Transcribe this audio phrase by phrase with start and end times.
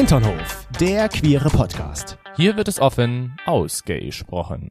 [0.00, 2.16] Hinternhof, der queere Podcast.
[2.34, 4.70] Hier wird es offen ausgesprochen.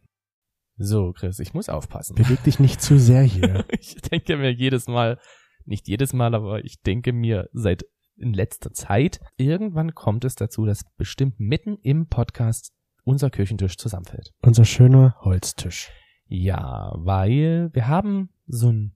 [0.76, 2.16] So, Chris, ich muss aufpassen.
[2.16, 3.64] Beweg dich nicht zu sehr hier.
[3.80, 5.20] Ich denke mir jedes Mal,
[5.66, 7.86] nicht jedes Mal, aber ich denke mir seit
[8.18, 12.74] in letzter Zeit, irgendwann kommt es dazu, dass bestimmt mitten im Podcast
[13.04, 14.32] unser Küchentisch zusammenfällt.
[14.42, 15.92] Unser schöner Holztisch.
[16.26, 18.96] Ja, weil wir haben so ein,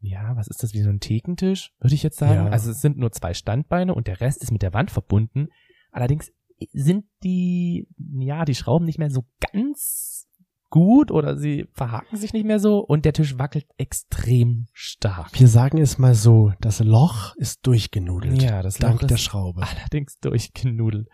[0.00, 2.46] ja, was ist das, wie so ein Thekentisch, würde ich jetzt sagen.
[2.46, 2.50] Ja.
[2.50, 5.50] Also es sind nur zwei Standbeine und der Rest ist mit der Wand verbunden.
[5.98, 6.30] Allerdings
[6.72, 7.88] sind die,
[8.18, 10.26] ja, die Schrauben nicht mehr so ganz
[10.70, 15.30] gut oder sie verhaken sich nicht mehr so und der Tisch wackelt extrem stark.
[15.40, 18.42] Wir sagen es mal so, das Loch ist durchgenudelt.
[18.42, 19.62] Ja, das dank Loch der ist Schraube.
[19.66, 21.08] Allerdings durchgenudelt.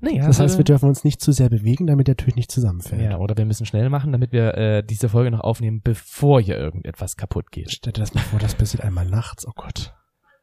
[0.00, 2.50] Naja, Das heißt, also- wir dürfen uns nicht zu sehr bewegen, damit der Tisch nicht
[2.52, 3.02] zusammenfällt.
[3.02, 6.56] ja, oder wir müssen schnell machen, damit wir äh, diese Folge noch aufnehmen, bevor hier
[6.56, 7.72] irgendetwas kaputt geht.
[7.72, 9.46] Stell dir das mal vor, das passiert einmal nachts.
[9.46, 9.94] Oh Gott.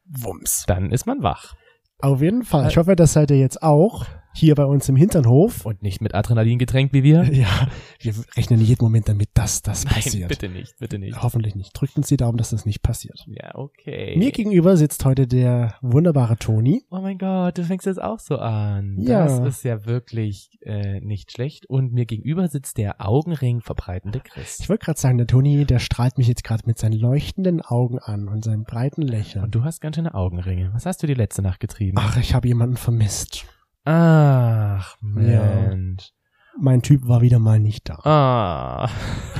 [0.06, 0.66] Wumms.
[0.68, 1.56] Dann ist man wach
[2.04, 2.68] Auf jeden Fall.
[2.68, 5.66] Ich hoffe, das seid ihr jetzt auch hier bei uns im Hinternhof.
[5.66, 7.24] und nicht mit Adrenalin getränkt wie wir.
[7.34, 7.68] Ja,
[8.00, 10.30] wir rechnen jeden Moment damit, dass das Nein, passiert.
[10.30, 11.22] bitte nicht, bitte nicht.
[11.22, 11.72] Hoffentlich nicht.
[11.74, 13.26] Drückt uns die Daumen, dass das nicht passiert.
[13.28, 14.16] Ja, okay.
[14.18, 16.84] Mir gegenüber sitzt heute der wunderbare Toni.
[16.90, 18.98] Oh mein Gott, du fängst jetzt auch so an.
[19.00, 19.26] Ja.
[19.26, 21.66] Das ist ja wirklich äh, nicht schlecht.
[21.66, 24.60] Und mir gegenüber sitzt der Augenring verbreitende Chris.
[24.60, 28.00] Ich wollte gerade sagen, der Toni, der strahlt mich jetzt gerade mit seinen leuchtenden Augen
[28.00, 29.44] an und seinem breiten Lächeln.
[29.44, 30.70] Und du hast ganz schöne Augenringe.
[30.74, 31.98] Was hast du die letzte Nacht getrieben?
[32.00, 33.46] Ach, ich habe jemanden vermisst.
[33.86, 35.44] Ach, Ja.
[35.70, 36.12] Mensch.
[36.60, 37.96] Mein Typ war wieder mal nicht da.
[38.04, 38.90] Ah,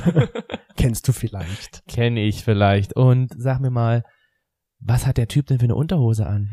[0.76, 1.86] Kennst du vielleicht?
[1.86, 2.96] kenne ich vielleicht.
[2.96, 4.02] Und sag mir mal,
[4.80, 6.50] was hat der Typ denn für eine Unterhose an?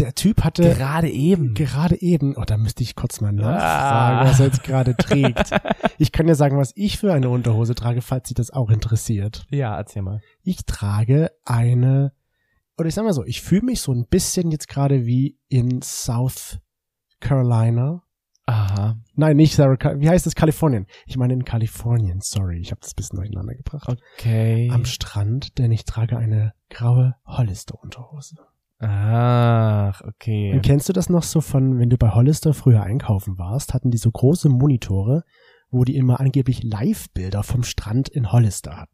[0.00, 1.54] Der Typ hatte Gerade eben.
[1.54, 4.24] gerade eben, oh, da müsste ich kurz mal nachfragen, Ah.
[4.30, 5.50] was er jetzt gerade trägt.
[5.98, 9.44] Ich kann ja sagen, was ich für eine Unterhose trage, falls Sie das auch interessiert.
[9.50, 10.22] Ja, erzähl mal.
[10.42, 12.12] Ich trage eine,
[12.78, 15.82] oder ich sag mal so, ich fühle mich so ein bisschen jetzt gerade wie in
[15.82, 16.58] South
[17.20, 18.02] Carolina.
[18.46, 18.96] Aha.
[19.14, 20.34] Nein, nicht Sarah, wie heißt es?
[20.34, 20.86] Kalifornien.
[21.06, 23.88] Ich meine in Kalifornien, sorry, ich habe das ein bisschen durcheinander gebracht.
[24.18, 24.68] Okay.
[24.72, 28.36] Am Strand, denn ich trage eine graue Hollister-Unterhose.
[28.80, 30.52] Ach, okay.
[30.54, 33.90] Und kennst du das noch so von, wenn du bei Hollister früher einkaufen warst, hatten
[33.90, 35.22] die so große Monitore,
[35.70, 38.92] wo die immer angeblich Live-Bilder vom Strand in Hollister hatten.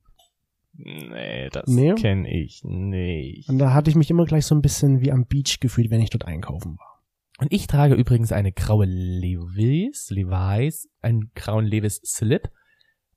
[0.75, 1.94] Nee, das Nee?
[1.94, 3.48] kenne ich nicht.
[3.48, 6.03] Und da hatte ich mich immer gleich so ein bisschen wie am Beach gefühlt, wenn
[6.03, 6.96] ich dort einkaufen war.
[7.38, 12.50] Und ich trage übrigens eine graue Levi's, Levi's, einen grauen Levi's Slip.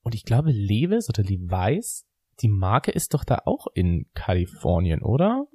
[0.02, 2.06] Und ich glaube, Levi's oder Levi's,
[2.42, 5.46] die Marke ist doch da auch in Kalifornien, oder?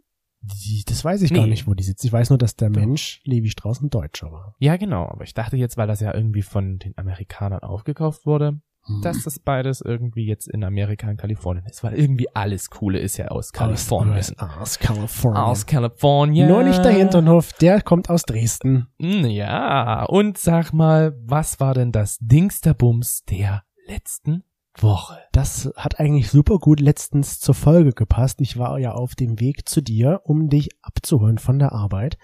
[0.40, 1.50] Die, das weiß ich gar Nee.
[1.50, 2.04] nicht, wo die sitzt.
[2.04, 2.80] Ich weiß nur, dass der Doch.
[2.80, 4.54] Mensch Levi Strauss ein Deutscher war.
[4.58, 5.06] Ja, genau.
[5.06, 9.00] Aber ich dachte jetzt, weil das ja irgendwie von den Amerikanern aufgekauft wurde, Hm.
[9.00, 11.82] dass das beides irgendwie jetzt in Amerika und Kalifornien ist.
[11.82, 14.18] Weil irgendwie alles Coole ist ja aus Kalifornien.
[14.18, 15.42] Aus, aus Kalifornien.
[15.42, 16.48] Aus Kalifornien.
[16.48, 18.88] Nur nicht der Hinternhof, der kommt aus Dresden.
[18.98, 24.44] Ja, und sag mal, was war denn das Dingsterbums der letzten
[24.78, 25.18] Woche?
[25.32, 28.42] Das hat eigentlich super gut letztens zur Folge gepasst.
[28.42, 32.18] Ich war ja auf dem Weg zu dir, um dich abzuholen von der Arbeit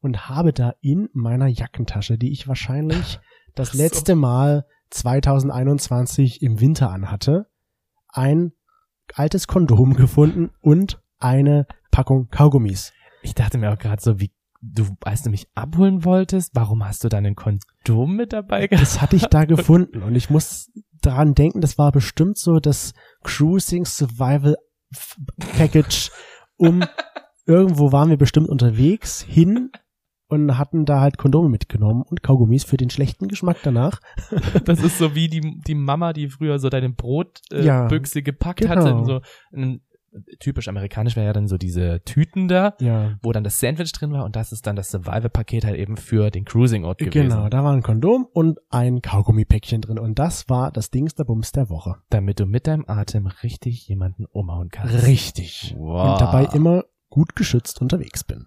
[0.00, 3.20] und habe da in meiner Jackentasche, die ich wahrscheinlich
[3.54, 3.78] das so.
[3.78, 7.46] letzte Mal 2021 im Winter anhatte,
[8.08, 8.52] ein
[9.14, 12.92] altes Kondom gefunden und eine Packung Kaugummis.
[13.22, 17.04] Ich dachte mir auch gerade so, wie du, als du mich abholen wolltest, warum hast
[17.04, 18.82] du dann ein Kondom mit dabei gehabt?
[18.82, 20.70] Das hatte ich da gefunden und ich muss
[21.02, 22.92] daran denken, das war bestimmt so das
[23.22, 24.56] Cruising Survival
[25.56, 26.10] Package,
[26.56, 26.84] um
[27.46, 29.70] irgendwo waren wir bestimmt unterwegs hin
[30.28, 34.00] und hatten da halt Kondome mitgenommen und Kaugummis für den schlechten Geschmack danach.
[34.64, 38.22] Das ist so wie die, die Mama, die früher so deine Brotbüchse äh, Ja, Büchse
[38.22, 38.74] gepackt genau.
[38.74, 39.04] hatte.
[39.04, 39.20] So,
[39.52, 39.80] in,
[40.40, 43.18] typisch amerikanisch wäre ja dann so diese Tüten da, Ja.
[43.22, 46.30] wo dann das Sandwich drin war und das ist dann das Survival-Paket halt eben für
[46.30, 47.28] den Cruising-Ort gewesen.
[47.28, 51.24] Genau, da war ein Kondom und ein Kaugummipäckchen drin und das war das Dings der
[51.24, 51.96] Bums der Woche.
[52.10, 55.06] Damit du mit deinem Atem richtig jemanden umhauen kannst.
[55.06, 55.74] Richtig.
[55.76, 56.12] Wow.
[56.12, 58.46] Und dabei immer gut geschützt unterwegs bin.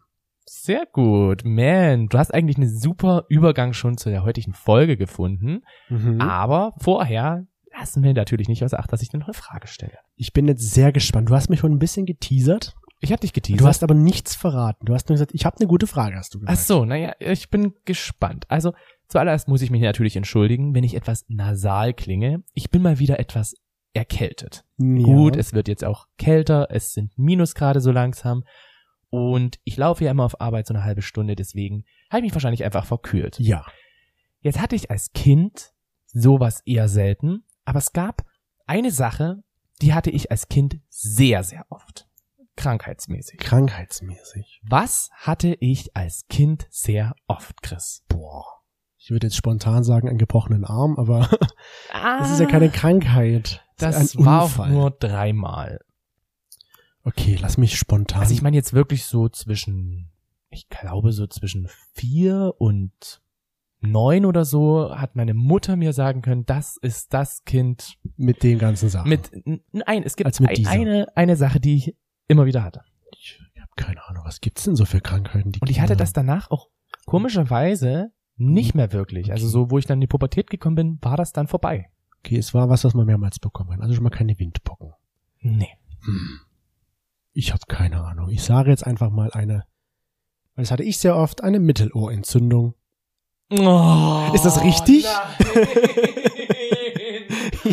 [0.52, 1.44] Sehr gut.
[1.46, 5.62] Man, du hast eigentlich einen super Übergang schon zu der heutigen Folge gefunden.
[5.90, 6.20] Mhm.
[6.20, 7.46] Aber vorher
[7.78, 10.00] lassen wir natürlich nicht außer Acht, dass ich dir noch eine Frage stelle.
[10.16, 11.30] Ich bin jetzt sehr gespannt.
[11.30, 12.74] Du hast mich schon ein bisschen geteasert.
[13.00, 13.62] Ich habe dich geteasert.
[13.62, 14.88] Du hast aber nichts verraten.
[14.88, 16.68] Du hast nur gesagt, ich habe eine gute Frage, hast du Ach gesagt.
[16.68, 18.46] so, naja, ich bin gespannt.
[18.50, 18.74] Also,
[19.08, 22.44] zuallererst muss ich mich natürlich entschuldigen, wenn ich etwas nasal klinge.
[22.56, 23.54] Ich bin mal wieder etwas
[23.94, 24.66] erkältet.
[24.78, 25.04] Ja.
[25.04, 28.44] Gut, es wird jetzt auch kälter, es sind Minusgrade so langsam.
[29.10, 32.34] Und ich laufe ja immer auf Arbeit so eine halbe Stunde, deswegen habe ich mich
[32.34, 33.40] wahrscheinlich einfach verkühlt.
[33.40, 33.66] Ja.
[34.42, 35.74] Jetzt hatte ich als Kind
[36.06, 38.24] sowas eher selten, aber es gab
[38.66, 39.44] eine Sache,
[39.82, 42.08] die hatte ich als Kind sehr, sehr oft.
[42.56, 43.40] krankheitsmäßig.
[43.40, 44.62] Krankheitsmäßig.
[44.68, 48.04] Was hatte ich als Kind sehr oft, Chris?
[48.10, 48.46] Boah.
[48.98, 51.30] Ich würde jetzt spontan sagen, einen gebrochenen Arm, aber
[51.92, 53.66] Ah, das ist ja keine Krankheit.
[53.78, 55.80] Das ein war auch nur dreimal.
[57.10, 58.22] Okay, lass mich spontan.
[58.22, 60.12] Also ich meine jetzt wirklich so zwischen,
[60.50, 63.22] ich glaube so zwischen vier und
[63.82, 68.60] neun oder so hat meine Mutter mir sagen können, das ist das Kind mit den
[68.60, 69.10] ganzen Sachen.
[69.10, 69.32] mit,
[69.72, 71.96] nein, es gibt ein, eine, eine Sache, die ich
[72.28, 72.82] immer wieder hatte.
[73.12, 75.52] ich habe keine Ahnung, was gibt's denn so für Krankheiten?
[75.52, 76.68] Die Und ich hatte das danach auch
[77.06, 79.32] komischerweise nicht mehr wirklich.
[79.32, 79.52] Also Okay.
[79.52, 81.90] so, wo ich dann in die Pubertät gekommen bin, war das dann vorbei.
[82.20, 83.82] Okay, es war was, was man mehrmals bekommen kann.
[83.82, 84.94] Also schon mal keine Windpocken.
[85.42, 85.78] Nee.
[86.04, 86.40] Hm.
[87.40, 88.30] Ich habe keine Ahnung.
[88.32, 89.64] Ich sage jetzt einfach mal eine,
[90.56, 92.76] weil das hatte ich sehr oft, eine Mittelohrentzündung.
[93.50, 95.06] Oh, Ist das richtig?
[95.06, 95.66] Nein.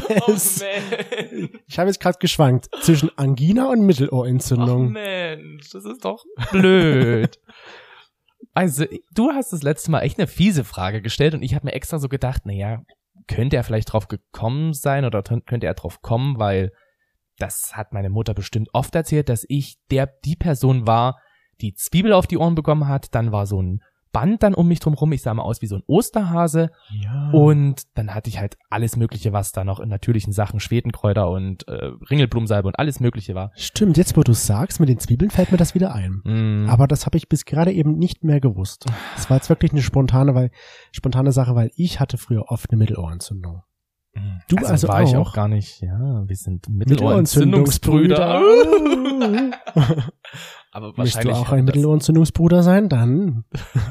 [0.08, 0.62] Yes.
[0.62, 1.48] Oh, man.
[1.66, 4.92] Ich habe jetzt gerade geschwankt zwischen Angina und Mittelohrentzündung.
[4.92, 7.38] Mensch, das ist doch blöd.
[8.52, 8.84] Also,
[9.14, 11.98] du hast das letzte Mal echt eine fiese Frage gestellt und ich habe mir extra
[11.98, 12.82] so gedacht, na ja,
[13.26, 16.72] könnte er vielleicht drauf gekommen sein oder könnte er drauf kommen, weil
[17.38, 21.18] das hat meine Mutter bestimmt oft erzählt, dass ich der die Person war,
[21.60, 23.82] die Zwiebel auf die Ohren bekommen hat, dann war so ein
[24.16, 26.70] Band dann um mich drum rum, ich sah mal aus wie so ein Osterhase
[27.02, 27.30] ja.
[27.32, 31.68] und dann hatte ich halt alles mögliche, was da noch in natürlichen Sachen, Schwedenkräuter und
[31.68, 33.50] äh, Ringelblumensalbe und alles mögliche war.
[33.56, 36.22] Stimmt, jetzt wo du sagst, mit den Zwiebeln fällt mir das wieder ein.
[36.24, 36.66] Mm.
[36.70, 38.86] Aber das habe ich bis gerade eben nicht mehr gewusst.
[39.16, 40.50] Das war jetzt wirklich eine spontane, weil,
[40.92, 43.64] spontane Sache, weil ich hatte früher oft eine Mittelohrentzündung.
[44.48, 45.28] Du also war ich auch?
[45.28, 45.80] auch gar nicht.
[45.80, 48.40] Ja, wir sind Mittelohrentzündungsbrüder.
[48.40, 50.12] Mittelohrentzündungsbrüder.
[50.70, 52.88] Aber Möchtest du wahrscheinlich auch ein Mittelohrentzündungsbruder sein?
[52.88, 53.44] Dann.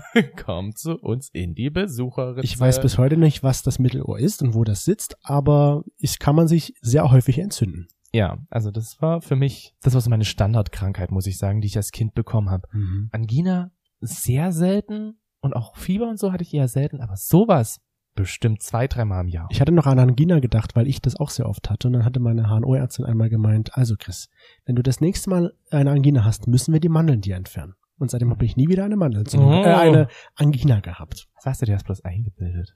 [0.45, 2.43] kommt zu uns in die Besucherin.
[2.43, 6.19] Ich weiß bis heute nicht, was das Mittelohr ist und wo das sitzt, aber es
[6.19, 7.87] kann man sich sehr häufig entzünden.
[8.13, 11.67] Ja, also das war für mich, das war so meine Standardkrankheit, muss ich sagen, die
[11.67, 12.67] ich als Kind bekommen habe.
[13.11, 17.81] Angina sehr selten und auch Fieber und so hatte ich eher selten, aber sowas
[18.15, 19.47] bestimmt zwei, dreimal im Jahr.
[19.51, 21.87] Ich hatte noch an Angina gedacht, weil ich das auch sehr oft hatte.
[21.87, 24.29] Und dann hatte meine HNO-Ärztin einmal gemeint, also Chris,
[24.65, 27.73] wenn du das nächste Mal eine Angina hast, müssen wir die Mandeln dir entfernen.
[27.97, 29.63] Und seitdem habe ich nie wieder eine Mandelentzündung, Oh.
[29.63, 31.27] äh, eine Angina gehabt.
[31.35, 32.73] Was hast du dir das bloß eingebildet?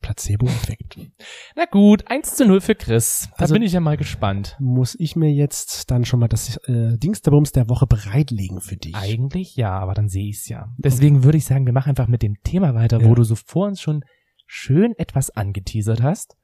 [0.00, 0.96] Placebo-Effekt.
[1.56, 3.28] Na gut, 1 zu 0 für Chris.
[3.36, 4.56] Da Also- bin ich ja mal gespannt.
[4.58, 8.94] Muss ich mir jetzt dann schon mal das äh, Dingsterbums der Woche bereitlegen für dich?
[8.96, 10.72] Eigentlich ja, aber dann sehe ich's ja.
[10.78, 13.14] Deswegen würde ich sagen, wir machen einfach mit dem Thema weiter, wo Ja.
[13.14, 14.02] du so vor uns schon
[14.52, 16.36] schön etwas angeteasert hast.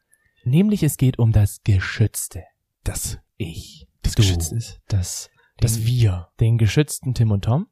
[0.44, 2.44] Nämlich es geht um das geschützte
[2.84, 3.88] Das, Ich.
[4.02, 4.22] das Du.
[4.22, 4.80] geschützt ist.
[4.86, 6.28] Das, Den, das Wir.
[6.38, 7.66] den geschützten Tim und Tom.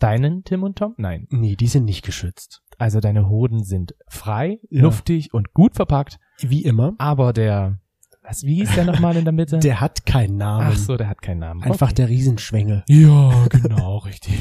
[0.00, 0.94] Deinen Tim und Tom?
[0.96, 1.26] Nein.
[1.30, 2.62] Nee, die sind nicht geschützt.
[2.78, 4.82] Also deine Hoden sind frei, Ja.
[4.82, 6.18] luftig und gut verpackt.
[6.40, 6.94] Wie immer.
[6.96, 7.78] Aber der,
[8.22, 9.58] was, wie hieß der nochmal in der Mitte?
[9.60, 10.68] Der hat keinen Namen.
[10.72, 11.62] Ach so, der hat keinen Namen.
[11.62, 11.94] Einfach okay.
[11.96, 12.84] der Riesenschwengel.
[12.88, 14.34] Ja, genau, richtig.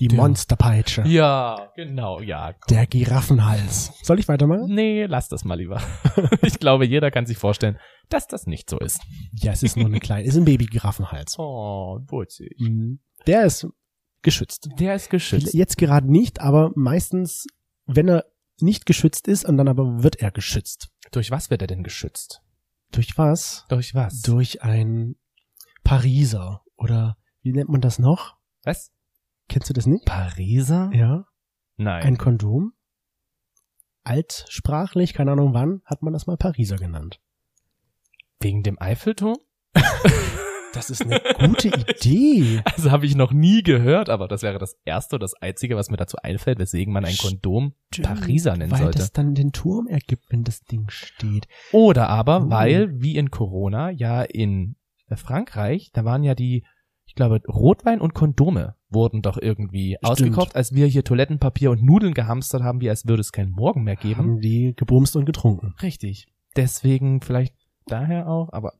[0.00, 1.02] Die Der- Monsterpeitsche.
[1.06, 2.52] Ja, genau, ja.
[2.54, 2.74] komm.
[2.76, 3.92] Der Giraffenhals.
[4.02, 4.66] Soll ich weitermachen?
[4.74, 5.80] Nee, lass das mal lieber.
[6.42, 7.78] ich glaube, jeder kann sich vorstellen,
[8.08, 9.00] dass das nicht so ist.
[9.32, 11.38] Ja, es ist nur eine kleine, ist ein Baby-Giraffenhals.
[11.38, 12.56] Oh, putzig.
[12.58, 13.00] Mhm.
[13.26, 13.66] Der ist
[14.22, 14.68] geschützt.
[14.78, 15.54] Der ist geschützt.
[15.54, 17.46] Jetzt gerade nicht, aber meistens,
[17.86, 18.24] wenn er
[18.60, 20.90] nicht geschützt ist, und dann aber wird er geschützt.
[21.12, 22.40] Durch was wird er denn geschützt?
[22.92, 23.66] Durch was?
[23.68, 24.20] Durch was?
[24.22, 25.16] Durch ein
[25.84, 26.62] Pariser.
[26.76, 28.36] Oder wie nennt man das noch?
[28.64, 28.90] was?
[29.52, 30.06] Kennst du das nicht?
[30.06, 30.90] Pariser?
[30.94, 31.26] Ja.
[31.76, 32.02] Nein.
[32.04, 32.72] Ein Kondom.
[34.02, 37.20] Altsprachlich, keine Ahnung wann, hat man das mal Pariser genannt.
[38.40, 39.36] Wegen dem Eiffelturm?
[40.74, 42.62] Das ist eine gute Idee.
[42.64, 45.90] Also habe ich noch nie gehört, aber das wäre das erste und das einzige, was
[45.90, 48.98] mir dazu einfällt, weswegen man ein Kondom Pariser nennen Weil sollte.
[48.98, 51.46] das dann den Turm ergibt, wenn das Ding steht.
[51.72, 52.48] Oder aber, Oh.
[52.50, 54.76] weil, wie in Corona, ja in
[55.14, 56.64] Frankreich, da waren ja die,
[57.04, 60.10] ich glaube, Rotwein und Kondome wurden doch irgendwie Stimmt.
[60.12, 63.82] ausgekauft, als wir hier Toilettenpapier und Nudeln gehamstert haben, wie als würde es keinen Morgen
[63.84, 64.18] mehr geben.
[64.18, 65.74] Haben die gebumst und getrunken.
[65.82, 66.26] Richtig.
[66.56, 67.54] Deswegen vielleicht
[67.86, 68.72] daher auch, aber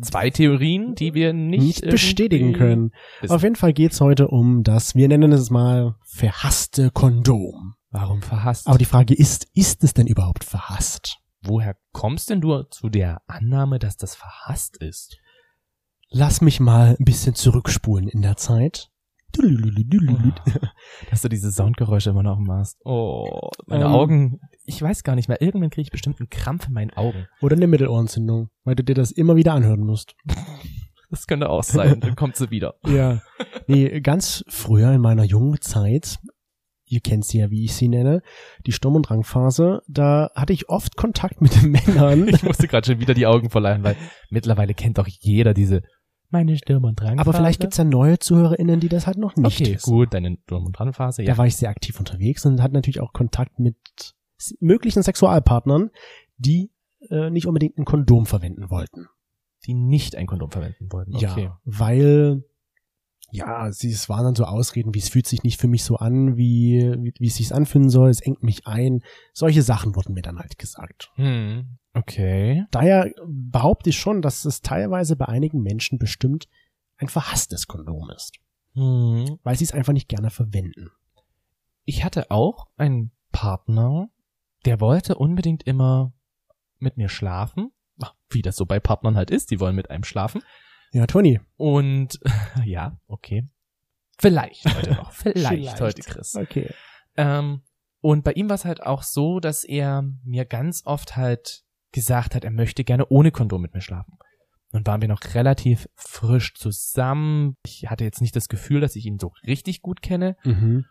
[0.00, 2.92] zwei Theorien, die wir nicht, Nicht, bestätigen können.
[3.20, 3.34] wissen.
[3.34, 7.74] Auf jeden Fall geht's heute um das, wir nennen es mal verhasste Kondom.
[7.90, 8.66] Warum verhasst?
[8.66, 11.18] Aber die Frage ist, ist es denn überhaupt verhasst?
[11.42, 15.18] woher kommst denn du zu der Annahme, dass das verhasst ist?
[16.10, 18.90] Lass mich mal ein bisschen zurückspulen in der Zeit.
[21.10, 22.78] Dass du diese Soundgeräusche immer noch machst.
[22.84, 23.90] Oh, meine Ähm.
[23.90, 27.26] Augen, ich weiß gar nicht mehr, irgendwann kriege ich bestimmt einen Krampf in meinen Augen.
[27.40, 30.14] Oder eine Mittelohrentzündung, weil du dir das immer wieder anhören musst.
[31.10, 32.74] Das könnte auch sein, dann kommt sie wieder.
[32.86, 33.22] Ja.
[33.66, 36.18] Nee, ganz früher in meiner jungen Zeit,
[36.84, 38.20] ihr kennt sie ja, wie ich sie nenne,
[38.66, 42.28] die Sturm- und Drangphase, da hatte ich oft Kontakt mit den Männern.
[42.28, 43.96] Ich musste gerade schon wieder die Augen verleihen, weil
[44.28, 45.80] mittlerweile kennt doch jeder diese
[46.30, 47.20] Meine Sturm- und Drangphase.
[47.28, 49.90] Aber vielleicht gibt's ja neue ZuhörerInnen, die das halt noch nicht Okay, wissen.
[49.90, 51.32] gut, deine Sturm- und Drangphase, ja.
[51.32, 53.76] Da war ich sehr aktiv unterwegs und hatte natürlich auch Kontakt mit
[54.60, 55.90] möglichen Sexualpartnern,
[56.36, 56.70] die
[57.10, 59.06] äh, nicht unbedingt ein Kondom verwenden wollten.
[59.66, 61.14] die nicht ein Kondom verwenden wollten.
[61.16, 61.44] Okay.
[61.44, 62.44] Ja, weil
[63.30, 65.96] ja, sie es waren dann so Ausreden, wie es fühlt sich nicht für mich so
[65.96, 69.02] an, wie wie, wie es sich anfühlen soll, es engt mich ein.
[69.32, 71.10] Solche Sachen wurden mir dann halt gesagt.
[71.16, 71.78] Hm.
[71.94, 72.64] Okay.
[72.70, 76.48] Daher behaupte ich schon, dass es teilweise bei einigen Menschen bestimmt
[76.96, 78.38] ein verhasstes Kondom ist,
[78.74, 79.38] Hm.
[79.42, 80.90] weil sie es einfach nicht gerne verwenden.
[81.84, 84.08] Ich hatte auch einen Partner,
[84.64, 86.12] der wollte unbedingt immer
[86.78, 87.72] mit mir schlafen.
[88.00, 90.42] Ach, Wie das so bei Partnern halt ist, die wollen mit einem schlafen.
[90.92, 91.40] Ja, Toni.
[91.56, 92.18] Und
[92.64, 93.48] ja, okay.
[94.18, 95.12] Vielleicht heute noch.
[95.12, 95.80] Vielleicht, Vielleicht.
[95.80, 96.34] heute, Chris.
[96.34, 96.72] Okay.
[97.16, 97.62] Ähm,
[98.00, 102.34] und bei ihm war es halt auch so, dass er mir ganz oft halt gesagt
[102.34, 104.18] hat, er möchte gerne ohne Kondom mit mir schlafen.
[104.70, 107.56] Dann waren wir noch relativ frisch zusammen.
[107.64, 110.36] Ich hatte jetzt nicht das Gefühl, dass ich ihn so richtig gut kenne.
[110.44, 110.84] Mhm.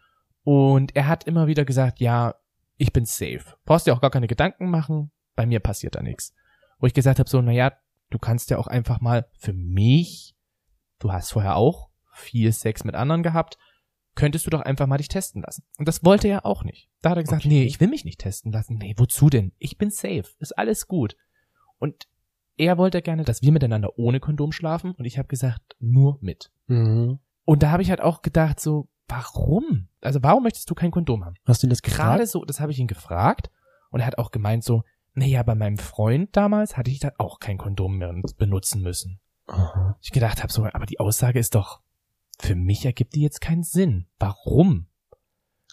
[0.43, 2.35] Und er hat immer wieder gesagt, ja,
[2.77, 3.55] ich bin safe.
[3.65, 5.11] Brauchst dir auch gar keine Gedanken machen.
[5.35, 6.33] Bei mir passiert da nichts.
[6.79, 7.73] Wo ich gesagt habe, so, naja,
[8.09, 10.35] du kannst ja auch einfach mal für mich,
[10.99, 13.57] du hast vorher auch viel Sex mit anderen gehabt,
[14.15, 15.63] könntest du doch einfach mal dich testen lassen.
[15.77, 16.89] Und das wollte er auch nicht.
[17.01, 17.49] Da hat er gesagt, Okay.
[17.49, 18.77] nee, ich will mich nicht testen lassen.
[18.77, 19.51] Nee, wozu denn?
[19.59, 20.25] Ich bin safe.
[20.39, 21.15] Ist alles gut.
[21.77, 22.07] Und
[22.55, 26.51] er wollte gerne, dass wir miteinander ohne Kondom schlafen und ich habe gesagt, nur mit.
[26.65, 27.19] Mhm.
[27.45, 29.87] Und da habe ich halt auch gedacht, so, warum?
[30.01, 31.35] Also warum möchtest du kein Kondom haben?
[31.45, 32.29] Hast du ihn das Gerade gefragt?
[32.31, 33.51] so, das habe ich ihn gefragt
[33.91, 34.81] und er hat auch gemeint so,
[35.17, 39.19] naja, bei meinem Freund damals hatte ich dann auch kein Kondom mehr benutzen müssen.
[39.47, 39.97] Aha.
[39.99, 41.81] Ich gedacht habe so, aber die Aussage ist doch,
[42.39, 44.05] für mich ergibt die jetzt keinen Sinn.
[44.19, 44.85] Warum?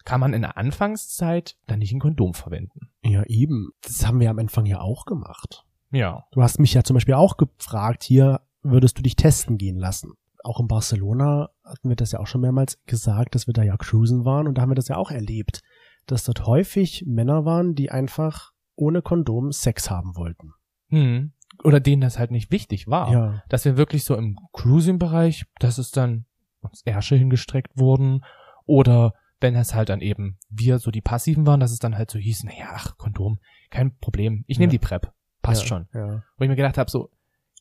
[0.06, 2.88] Kann man in der Anfangszeit dann nicht ein Kondom verwenden?
[3.02, 3.72] Ja, eben.
[3.82, 5.66] Das haben wir am Anfang ja auch gemacht.
[5.90, 6.24] Ja.
[6.32, 10.14] Du hast mich ja zum Beispiel auch gefragt, hier würdest du dich testen gehen lassen.
[10.42, 13.76] Auch in Barcelona hatten wir das ja auch schon mehrmals gesagt, dass wir da ja
[13.76, 15.60] cruisen waren und da haben wir das ja auch erlebt,
[16.06, 20.52] dass dort häufig Männer waren, die einfach ohne Kondom Sex haben wollten.
[20.88, 21.32] Hm.
[21.62, 23.12] Oder denen das halt nicht wichtig war.
[23.12, 23.42] Ja.
[23.48, 26.26] dass wir wirklich so im Cruising-Bereich, dass es dann
[26.60, 28.24] uns Ärsche hingestreckt wurden
[28.66, 32.10] oder wenn es halt dann eben wir so die Passiven waren, dass es dann halt
[32.10, 33.38] so hieß, naja, ach, Kondom,
[33.70, 34.78] kein Problem, ich nehme Ja.
[34.78, 35.12] die PrEP,
[35.42, 35.88] passt ja, schon.
[35.92, 36.22] Ja.
[36.38, 37.10] Wo ich mir gedacht habe, so,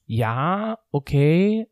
[0.05, 1.67] ja, okay,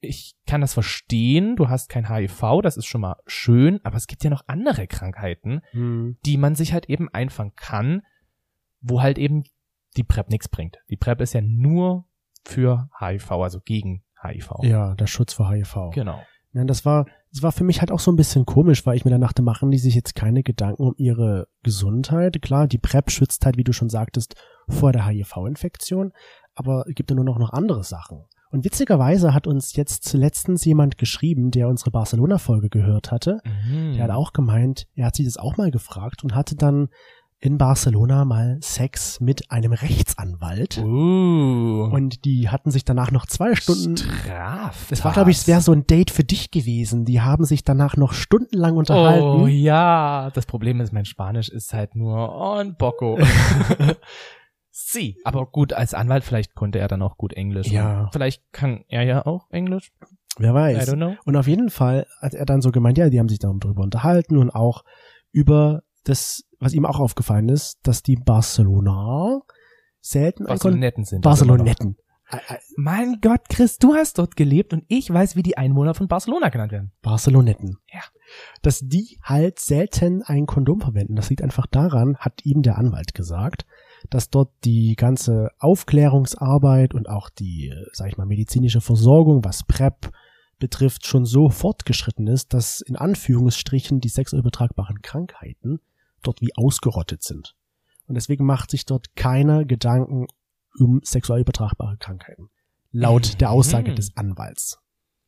[0.00, 4.06] ich kann das verstehen, du hast kein HIV, das ist schon mal schön, aber es
[4.06, 6.16] gibt ja noch andere Krankheiten, Hm.
[6.24, 8.02] die man sich halt eben einfangen kann,
[8.80, 9.44] wo halt eben
[9.96, 10.78] die PrEP nichts bringt.
[10.88, 12.06] Die PrEP ist ja nur
[12.44, 14.50] für HIV, also gegen HIV.
[14.62, 15.90] ja, der Schutz vor HIV.
[15.92, 16.20] Genau.
[16.52, 19.04] Ja, das war, das war für mich halt auch so ein bisschen komisch, weil ich
[19.04, 22.42] mir dann dachte, machen die sich jetzt keine Gedanken um ihre Gesundheit.
[22.42, 24.34] Klar, die PrEP schützt halt, wie du schon sagtest,
[24.68, 26.12] vor der HIV-Infektion,
[26.54, 28.24] aber es gibt ja nur noch, noch andere Sachen.
[28.50, 33.38] Und witzigerweise hat uns jetzt letztens jemand geschrieben, der unsere Barcelona-Folge gehört hatte.
[33.44, 33.92] Mhm.
[33.92, 36.88] Der hat auch gemeint, er hat sich das auch mal gefragt und hatte dann
[37.42, 40.78] in Barcelona mal Sex mit einem Rechtsanwalt.
[40.78, 41.88] Uh.
[41.90, 44.86] Und die hatten sich danach noch zwei Stunden Straf.
[44.90, 47.06] das war, glaube ich, es wäre so ein Date für dich gewesen.
[47.06, 49.42] Die haben sich danach noch stundenlang unterhalten.
[49.42, 53.18] Oh ja, das Problem ist, mein Spanisch ist halt nur un poco.
[54.70, 55.16] Sie.
[55.24, 57.68] Aber gut, als Anwalt vielleicht konnte er dann auch gut Englisch.
[57.68, 58.08] Ja.
[58.12, 59.92] Vielleicht kann er ja auch Englisch.
[60.38, 60.88] Wer I weiß.
[60.90, 61.16] don't know.
[61.24, 64.36] Und auf jeden Fall hat er dann so gemeint, ja, die haben sich darüber unterhalten
[64.36, 64.84] und auch
[65.32, 69.40] über das, was ihm auch aufgefallen ist, dass die Barcelona
[70.00, 71.24] selten Barcelonetten sind.
[71.24, 71.30] noch.
[71.30, 71.96] Barcelonetten.
[72.76, 76.48] Mein Gott, Chris, du hast dort gelebt und ich weiß, wie die Einwohner von Barcelona
[76.48, 76.92] genannt werden.
[77.02, 77.78] Barcelonetten.
[77.92, 78.00] Ja.
[78.62, 81.16] Dass die halt selten ein Kondom verwenden.
[81.16, 83.66] Das liegt einfach daran, hat ihm der Anwalt gesagt,
[84.10, 90.12] dass dort die ganze Aufklärungsarbeit und auch die, sag ich mal, medizinische Versorgung, was PrEP
[90.60, 95.80] betrifft, schon so fortgeschritten ist, dass in Anführungsstrichen die sexuell übertragbaren Krankheiten
[96.22, 97.54] dort wie ausgerottet sind.
[98.06, 100.26] Und deswegen macht sich dort keiner Gedanken
[100.78, 102.50] um sexuell übertragbare Krankheiten.
[102.92, 103.96] Laut der Aussage Mhm.
[103.96, 104.78] des Anwalts.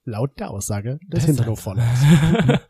[0.04, 1.86] Laut der Aussage des Hinterhofvollers.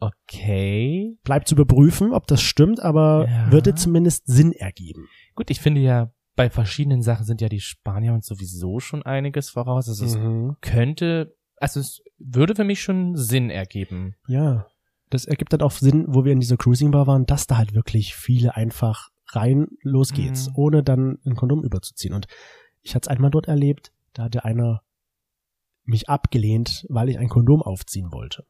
[0.00, 1.16] okay.
[1.22, 3.52] Bleibt zu überprüfen, ob das stimmt, aber Ja.
[3.52, 5.06] würde zumindest Sinn ergeben.
[5.34, 9.50] Gut, ich finde ja, bei verschiedenen Sachen sind ja die Spanier uns sowieso schon einiges
[9.50, 9.88] voraus.
[9.88, 10.56] Also es Mhm.
[10.60, 14.14] könnte, also es würde für mich schon Sinn ergeben.
[14.26, 14.66] Ja.
[15.10, 17.74] Das ergibt dann auch Sinn, wo wir in dieser Cruising Bar waren, dass da halt
[17.74, 20.54] wirklich viele einfach rein, los geht's, Mhm.
[20.56, 22.14] ohne dann ein Kondom überzuziehen.
[22.14, 22.26] Und
[22.82, 24.82] ich hatte es einmal dort erlebt, da hatte einer
[25.84, 28.44] mich abgelehnt, weil ich ein Kondom aufziehen wollte.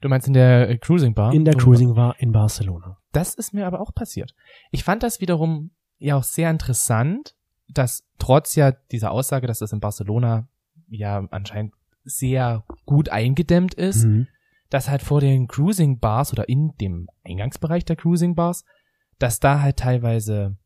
[0.00, 1.32] Du meinst in der äh, Cruising Bar?
[1.32, 1.54] In der.
[1.54, 2.98] Cruising Bar in Barcelona.
[3.12, 4.34] Das ist mir aber auch passiert.
[4.70, 7.34] Ich fand das wiederum ja auch sehr interessant,
[7.68, 10.48] dass trotz ja dieser Aussage, dass das in Barcelona
[10.88, 11.74] ja anscheinend
[12.04, 14.26] sehr gut eingedämmt ist, Mhm.
[14.72, 18.64] Dass halt vor den Cruising Bars oder in dem Eingangsbereich der Cruising Bars,
[19.18, 20.56] dass da halt teilweise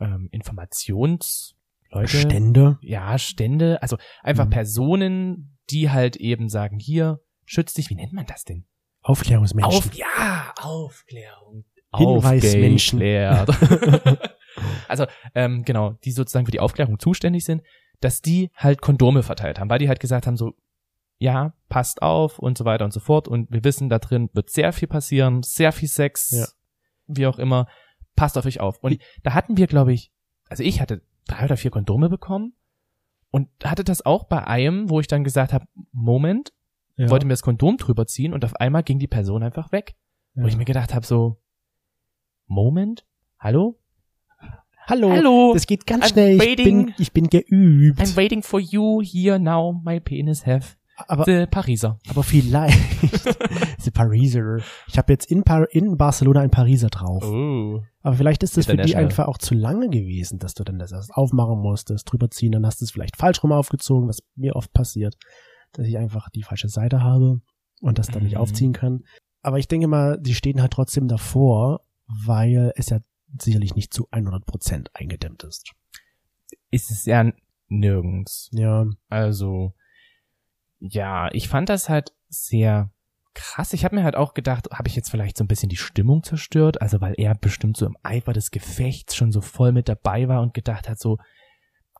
[0.00, 2.78] ähm, Informationsleute, Stände.
[2.82, 4.50] ja, Stände, also einfach Mhm.
[4.50, 8.64] Personen, die halt eben sagen, hier, schütz dich, wie nennt man das denn?
[9.02, 9.72] Aufklärungsmenschen.
[9.72, 11.64] Auf, ja, Aufklärung.
[11.94, 13.00] Hinweismenschen.
[14.86, 17.62] Also, ähm, genau, die sozusagen für die Aufklärung zuständig sind,
[18.00, 20.52] dass die halt Kondome verteilt haben, weil die halt gesagt haben, so,
[21.22, 23.28] ja, passt auf und so weiter und so fort.
[23.28, 26.46] Und wir wissen, da drin wird sehr viel passieren, sehr viel Sex, Ja.
[27.06, 27.68] wie auch immer.
[28.16, 28.78] Passt auf euch auf.
[28.82, 30.10] Und da hatten wir, glaube ich,
[30.48, 32.54] also ich hatte drei oder vier Kondome bekommen
[33.30, 36.52] und hatte das auch bei einem, wo ich dann gesagt habe, Moment,
[36.96, 37.08] ja.
[37.08, 39.94] wollte mir das Kondom drüber ziehen und auf einmal ging die Person einfach weg.
[40.34, 40.42] ja.
[40.42, 41.40] Wo ich mir gedacht habe, so,
[42.46, 43.06] Moment,
[43.38, 43.78] hallo?
[44.86, 45.10] Hallo.
[45.12, 46.34] Hallo, Das geht ganz I'm schnell.
[46.34, 46.86] Ich waiting.
[46.86, 48.00] bin, ich bin geübt.
[48.00, 50.76] I'm waiting for you here now, my penis have
[51.08, 51.98] aber, the Pariser.
[52.08, 52.78] aber vielleicht.
[53.80, 54.58] The Pariser.
[54.86, 57.24] Ich habe jetzt in, Par in Barcelona ein Pariser drauf.
[57.24, 57.82] Oh.
[58.02, 60.92] Aber vielleicht ist das für die einfach auch zu lange gewesen, dass du dann das
[60.92, 64.54] erst aufmachen musstest, drüber ziehen, dann hast du es vielleicht falsch rum aufgezogen, was mir
[64.56, 65.16] oft passiert,
[65.72, 67.40] dass ich einfach die falsche Seite habe
[67.80, 68.40] und das dann nicht Mhm.
[68.40, 69.04] aufziehen kann.
[69.42, 73.00] Aber ich denke mal, die stehen halt trotzdem davor, weil es ja
[73.40, 75.72] sicherlich nicht zu 100 Prozent eingedämmt ist.
[76.70, 77.30] Ist es ja
[77.68, 78.48] nirgends.
[78.52, 79.72] Ja, Also,
[80.82, 82.90] ja, ich fand das halt sehr
[83.34, 83.72] krass.
[83.72, 86.22] Ich habe mir halt auch gedacht, habe ich jetzt vielleicht so ein bisschen die Stimmung
[86.22, 86.82] zerstört?
[86.82, 90.42] Also, weil er bestimmt so im Eifer des Gefechts schon so voll mit dabei war
[90.42, 91.18] und gedacht hat, so,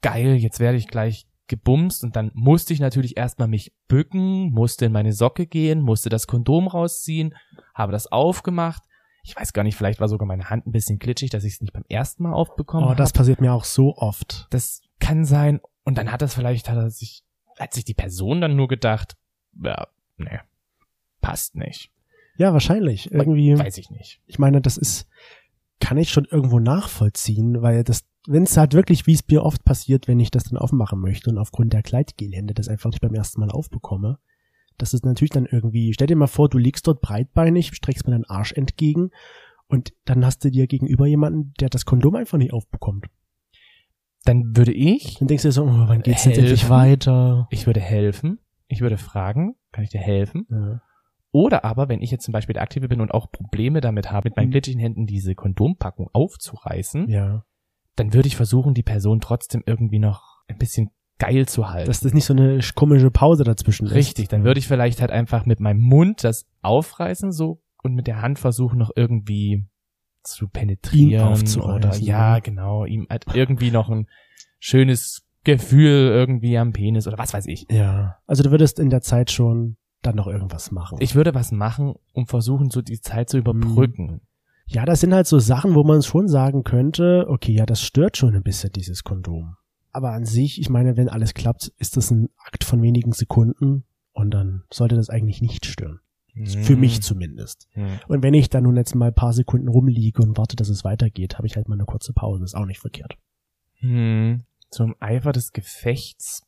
[0.03, 4.87] geil, jetzt werde ich gleich gebumst und dann musste ich natürlich erstmal mich bücken, musste
[4.87, 7.35] in meine Socke gehen, musste das Kondom rausziehen,
[7.75, 8.83] habe das aufgemacht.
[9.23, 11.61] Ich weiß gar nicht, vielleicht war sogar meine Hand ein bisschen glitschig, dass ich es
[11.61, 12.99] nicht beim ersten Mal aufbekommen oh, habe.
[12.99, 14.49] das passiert mir auch so oft.
[14.51, 15.61] Das kann sein.
[15.85, 17.23] Und dann hat das vielleicht, hat er sich,
[17.59, 19.17] hat sich die Person dann nur gedacht,
[19.63, 20.41] ja, nee,
[21.21, 21.91] passt nicht.
[22.37, 23.11] Ja, wahrscheinlich.
[23.13, 23.59] Irgendwie.
[23.59, 24.21] Weiß ich nicht.
[24.27, 25.07] ich meine, das ist,
[25.81, 29.65] kann ich schon irgendwo nachvollziehen, weil das, wenn es halt wirklich, wie es mir oft
[29.65, 33.15] passiert, wenn ich das dann aufmachen möchte und aufgrund der Kleidgelände das einfach nicht beim
[33.15, 34.19] ersten Mal aufbekomme,
[34.79, 38.13] das ist natürlich dann irgendwie, stell dir mal vor, du liegst dort breitbeinig, streckst mir
[38.13, 39.11] deinen Arsch entgegen
[39.67, 43.07] und dann hast du dir gegenüber jemanden, der das Kondom einfach nicht aufbekommt.
[44.25, 46.71] Dann würde ich, Dann denkst du dir so, oh, wann geht's jetzt endlich Helfen?
[46.71, 47.47] weiter?
[47.51, 48.39] ich würde helfen.
[48.69, 50.47] Ich würde fragen, kann ich dir helfen?
[50.51, 50.81] Ja.
[51.33, 54.29] Oder aber, wenn ich jetzt zum Beispiel der Aktive bin und auch Probleme damit habe,
[54.29, 54.53] mit meinen Mhm.
[54.53, 57.45] glitschigen Händen diese Kondompackung aufzureißen, ja.
[57.97, 61.87] dann würde ich versuchen, die Person trotzdem irgendwie noch ein bisschen geil zu halten.
[61.89, 63.95] Dass das nicht so eine komische Pause dazwischen ist.
[63.95, 68.07] Richtig, dann würde ich vielleicht halt einfach mit meinem Mund das aufreißen so und mit
[68.07, 69.67] der Hand versuchen noch irgendwie
[70.23, 72.39] zu penetrieren Ihn aufzureißen, oder ja, ja.
[72.41, 74.07] genau, ihm halt irgendwie noch ein
[74.59, 77.67] schönes Gefühl irgendwie am Penis oder was weiß ich.
[77.71, 78.17] Ja.
[78.27, 80.99] Also du würdest in der Zeit schon dann noch irgendwas machen.
[81.01, 84.21] Ich würde was machen, um versuchen, so die Zeit zu überbrücken.
[84.67, 88.17] Ja, das sind halt so Sachen, wo man schon sagen könnte, okay, ja, das stört
[88.17, 89.57] schon ein bisschen dieses Kondom.
[89.91, 93.85] Aber an sich, ich meine, wenn alles klappt, ist das ein Akt von wenigen Sekunden
[94.13, 96.01] und dann sollte das eigentlich nicht stören.
[96.35, 97.69] Für mich zumindest.
[97.73, 97.99] Hm.
[98.09, 100.83] Und wenn ich dann nun jetzt mal ein paar Sekunden rumliege und warte, dass es
[100.83, 102.45] weitergeht, habe ich halt mal eine kurze Pause.
[102.45, 103.17] Ist auch nicht verkehrt.
[103.81, 104.45] Hm.
[104.71, 106.47] Zum Eifer des Gefechts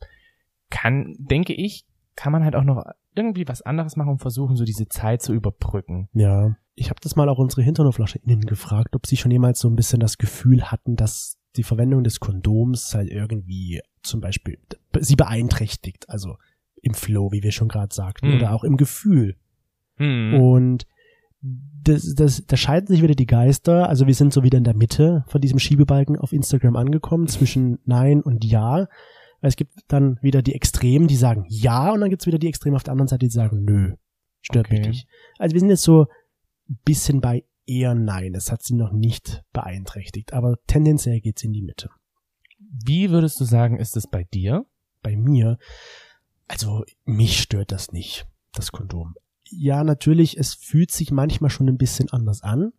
[0.71, 1.85] kann, denke ich,
[2.17, 5.35] kann man halt auch noch irgendwie was anderes machen und versuchen, so diese Zeit zu
[5.35, 6.09] überbrücken.
[6.15, 6.57] Ja.
[6.75, 9.77] Ich habe das mal auch unsere Hinternoflasche innen gefragt, ob sie schon jemals so ein
[9.77, 14.59] bisschen das Gefühl hatten, dass die Verwendung des Kondoms halt irgendwie zum Beispiel
[14.99, 16.09] sie beeinträchtigt.
[16.09, 16.37] Also
[16.83, 18.37] im Flow, wie wir schon gerade sagten, Hm.
[18.37, 19.37] oder auch im Gefühl.
[19.97, 20.35] Hm.
[20.35, 20.87] Und
[21.41, 23.89] das, das, da scheiden sich wieder die Geister.
[23.89, 27.79] Also wir sind so wieder in der Mitte von diesem Schiebebalken auf Instagram angekommen, zwischen
[27.85, 28.89] Nein und Ja.
[29.41, 32.77] Es gibt dann wieder die Extremen, die sagen Ja, und dann gibt's wieder die Extremen
[32.77, 33.95] auf der anderen Seite, die sagen Nö.
[34.41, 34.89] Stört mich Okay.
[34.89, 35.09] nicht.
[35.39, 36.07] Also wir sind jetzt so
[36.71, 38.35] ein bisschen bei eher Nein.
[38.35, 41.91] Es hat sie noch nicht beeinträchtigt, aber tendenziell geht's in die Mitte.
[42.59, 44.65] Wie würdest du sagen, ist es bei dir?
[45.05, 45.59] bei mir,
[46.49, 49.15] also mich stört das nicht, das Kondom.
[49.49, 52.73] Ja, natürlich, es fühlt sich manchmal schon ein bisschen anders an.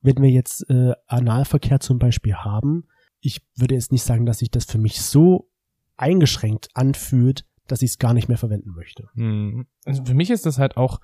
[0.00, 2.88] Wenn wir jetzt äh, Analverkehr zum Beispiel haben,
[3.20, 5.48] ich würde jetzt nicht sagen, dass sich das für mich so
[5.96, 9.08] eingeschränkt anfühlt, dass ich es gar nicht mehr verwenden möchte.
[9.14, 9.66] Hm.
[9.84, 11.00] Also für mich ist das halt auch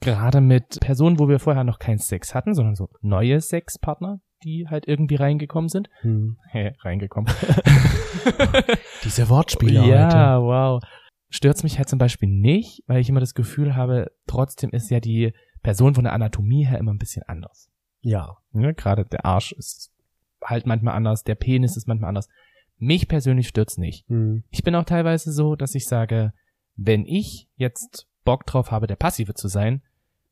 [0.00, 4.66] gerade mit Personen, wo wir vorher noch keinen Sex hatten, sondern so neue Sexpartner, die
[4.68, 5.88] halt irgendwie reingekommen sind.
[6.00, 6.38] Hm.
[6.50, 7.32] Hä, reingekommen.
[9.04, 9.90] Diese Wortspiele heute.
[9.90, 10.82] ja, wow.
[11.30, 15.00] Stört's mich halt zum Beispiel nicht, weil ich immer das Gefühl habe, trotzdem ist ja
[15.00, 17.70] die Person von der Anatomie her immer ein bisschen anders.
[18.00, 18.38] Ja.
[18.52, 18.74] Ne?
[18.74, 19.92] Gerade der Arsch ist
[20.42, 22.28] halt manchmal anders, der Penis ist manchmal anders.
[22.78, 24.08] Mich persönlich stört's nicht.
[24.08, 24.44] Hm.
[24.50, 26.32] Ich bin auch teilweise so, dass ich sage,
[26.76, 29.82] wenn ich jetzt Bock drauf habe, der Passive zu sein,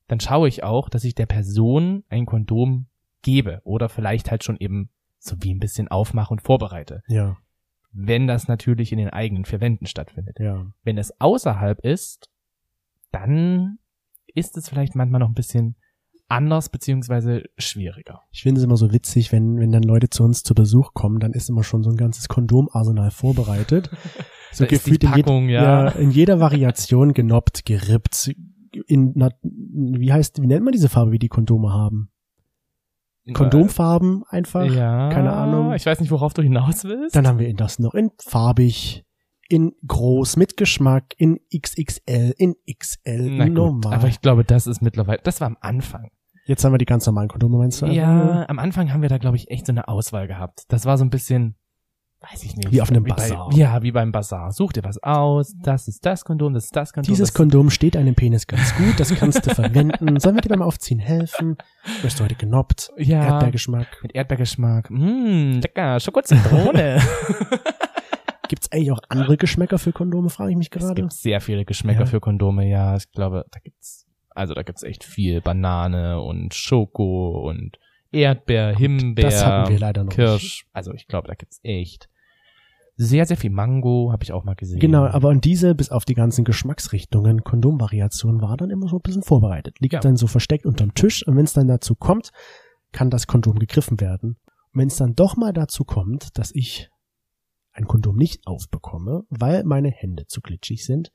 [0.06, 2.86] dann schaue ich auch, dass ich der Person ein Kondom
[3.22, 7.02] gebe oder vielleicht halt schon eben so wie ein bisschen aufmache und vorbereite.
[7.08, 7.36] Ja,
[7.92, 10.38] Wenn das natürlich in den eigenen vier Wänden stattfindet.
[10.40, 10.66] ja.
[10.84, 12.28] Wenn es außerhalb ist,
[13.12, 13.78] dann
[14.34, 15.76] ist es vielleicht manchmal noch ein bisschen
[16.28, 18.22] anders beziehungsweise schwieriger.
[18.32, 21.20] Ich finde es immer so witzig, wenn, wenn dann Leute zu uns zu Besuch kommen,
[21.20, 23.90] dann ist immer schon so ein ganzes Kondomarsenal vorbereitet.
[24.52, 25.88] So Da gefühlt in, jed- Packung, ja.
[25.88, 28.30] in jeder Variation genoppt, gerippt.
[28.86, 32.10] In, na, wie heißt, wie nennt man diese Farbe, wie die Kondome haben?
[33.34, 34.64] Kondomfarben einfach.
[34.64, 35.08] Ja.
[35.10, 35.72] keine Ahnung.
[35.74, 37.16] Ich weiß nicht, worauf du hinaus willst.
[37.16, 39.04] Dann haben wir in das noch in farbig,
[39.48, 43.94] in groß, mit Geschmack, in XXL, in XL, Na gut, normal.
[43.94, 46.10] aber ich glaube, das ist mittlerweile, das war am Anfang.
[46.46, 47.86] Jetzt haben wir die ganz normalen Kondome, meinst du?
[47.86, 50.62] Ja, am Anfang haben wir da, glaube ich, echt so eine Auswahl gehabt.
[50.68, 51.56] Das war so ein bisschen,
[52.20, 52.72] weiß ich nicht.
[52.72, 53.50] Wie auf einem bei, Bazar.
[53.54, 54.50] Ja, wie beim Bazar.
[54.52, 55.54] Such dir was aus.
[55.62, 57.08] Das ist das Kondom, das ist das Kondom.
[57.12, 60.18] Dieses das Kondom steht einem Penis ganz gut, das kannst du verwenden.
[60.18, 61.56] Sollen wir dir beim Aufziehen helfen?
[62.02, 62.90] Wirst du heute genoppt?
[62.96, 63.86] ja, Erdbeergeschmack.
[64.02, 64.90] mit Erdbeergeschmack.
[64.90, 67.00] Mmm, lecker, Schokozitrone.
[68.48, 70.94] Gibt's eigentlich auch andere Geschmäcker für Kondome, frage ich mich es gerade.
[70.94, 72.06] gibt sehr viele Geschmäcker Ja.
[72.06, 72.96] für Kondome, ja.
[72.96, 75.40] Ich glaube, da gibt's, also da gibt's echt viel.
[75.40, 77.76] Banane und Schoko und
[78.16, 79.24] Erdbeer, Himbeer.
[79.24, 80.66] Das hatten wir leider noch Kirsch.
[80.72, 82.08] Also ich glaube, da gibt's echt
[82.98, 84.78] sehr, sehr viel Mango, habe ich auch mal gesehen.
[84.78, 89.02] Genau, aber und diese, bis auf die ganzen Geschmacksrichtungen, Kondomvariation, war dann immer so ein
[89.02, 89.80] bisschen vorbereitet.
[89.80, 90.00] Liegt Ja.
[90.00, 92.30] dann so versteckt unterm Tisch und wenn es dann dazu kommt,
[92.92, 94.38] kann das Kondom gegriffen werden.
[94.72, 96.88] Und wenn es dann doch mal dazu kommt, dass ich
[97.72, 101.12] ein Kondom nicht aufbekomme, weil meine Hände zu glitschig sind,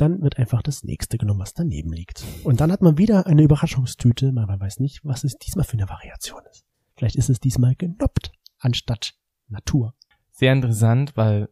[0.00, 2.24] dann wird einfach das nächste genommen, was daneben liegt.
[2.44, 5.74] Und dann hat man wieder eine Überraschungstüte, weil man weiß nicht, was es diesmal für
[5.74, 6.64] eine Variation ist.
[6.96, 9.14] Vielleicht ist es diesmal genoppt, anstatt
[9.48, 9.94] Natur.
[10.30, 11.48] Sehr interessant, weil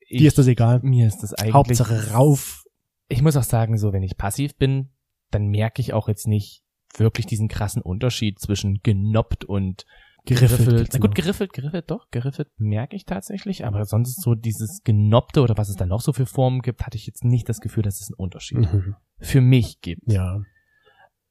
[0.00, 0.80] ich, Dir ist das egal.
[0.82, 2.64] mir ist das eigentlich Hauptsache rauf.
[3.08, 4.90] Ich muss auch sagen, so wenn ich passiv bin,
[5.30, 6.62] dann merke ich auch jetzt nicht
[6.96, 9.84] wirklich diesen krassen Unterschied zwischen genoppt und
[10.26, 10.90] Geriffelt geriffelt.
[10.92, 11.14] Na gut, noch.
[11.14, 15.76] geriffelt, geriffelt, doch, geriffelt merke ich tatsächlich, aber sonst so dieses genoppte oder was es
[15.76, 18.16] dann noch so für Formen gibt, hatte ich jetzt nicht das Gefühl, dass es einen
[18.18, 18.96] Unterschied Mhm.
[19.18, 20.10] für mich gibt.
[20.12, 20.42] Ja.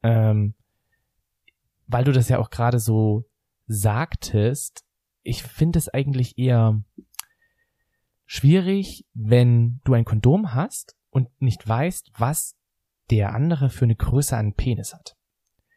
[0.02, 0.54] Ähm,
[1.88, 3.26] weil du das ja auch gerade so
[3.68, 4.84] sagtest,
[5.24, 6.82] ich finde es eigentlich eher
[8.26, 12.56] schwierig, wenn du ein Kondom hast und nicht weißt, was
[13.12, 15.16] der andere für eine Größe an Penis hat.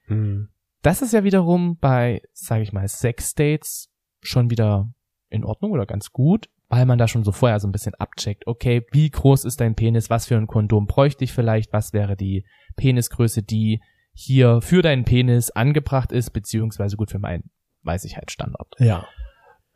[0.06, 0.48] Mhm.
[0.82, 4.92] Das ist ja wiederum bei, sage ich mal, Sex-Dates schon wieder
[5.28, 8.46] in Ordnung oder ganz gut, weil man da schon so vorher so ein bisschen abcheckt,
[8.46, 12.16] okay, wie groß ist dein Penis, was für ein Kondom bräuchte ich vielleicht, was wäre
[12.16, 12.44] die
[12.76, 13.80] Penisgröße, die
[14.12, 17.50] hier für deinen Penis angebracht ist, beziehungsweise gut für meinen,
[17.82, 18.74] weiß ich halt Standard.
[18.78, 19.06] Ja.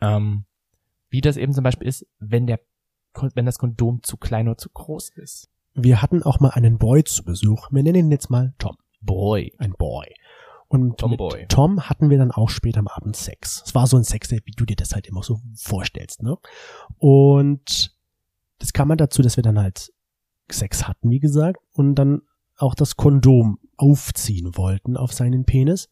[0.01, 0.45] Ähm,
[1.11, 2.61] wie das eben zum Beispiel ist, wenn der,
[3.35, 5.49] wenn das Kondom zu klein oder zu groß ist.
[5.75, 7.71] Wir hatten auch mal einen Boy zu Besuch.
[7.71, 8.77] Wir nennen ihn jetzt mal Tom.
[9.01, 9.55] Boy.
[9.59, 10.07] Ein Boy.
[10.73, 11.41] Und Tomboy.
[11.43, 13.63] mit Tom hatten wir dann auch später am Abend Sex.
[13.67, 16.37] Es war so ein Sex, wie du dir das halt immer so vorstellst, ne?
[16.99, 17.95] Und
[18.59, 19.93] das kam man dazu, dass wir dann halt
[20.51, 22.23] Sex hatten, wie gesagt, und dann
[22.57, 25.89] auch das Kondom aufziehen wollten auf seinen Penis.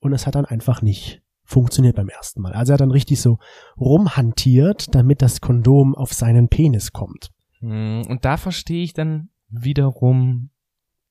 [0.00, 2.52] Und es hat dann einfach nicht funktioniert beim ersten Mal.
[2.52, 3.38] Also er hat dann richtig so
[3.78, 7.30] rumhantiert, damit das Kondom auf seinen Penis kommt.
[7.60, 10.50] Hm, Und da verstehe ich dann wiederum,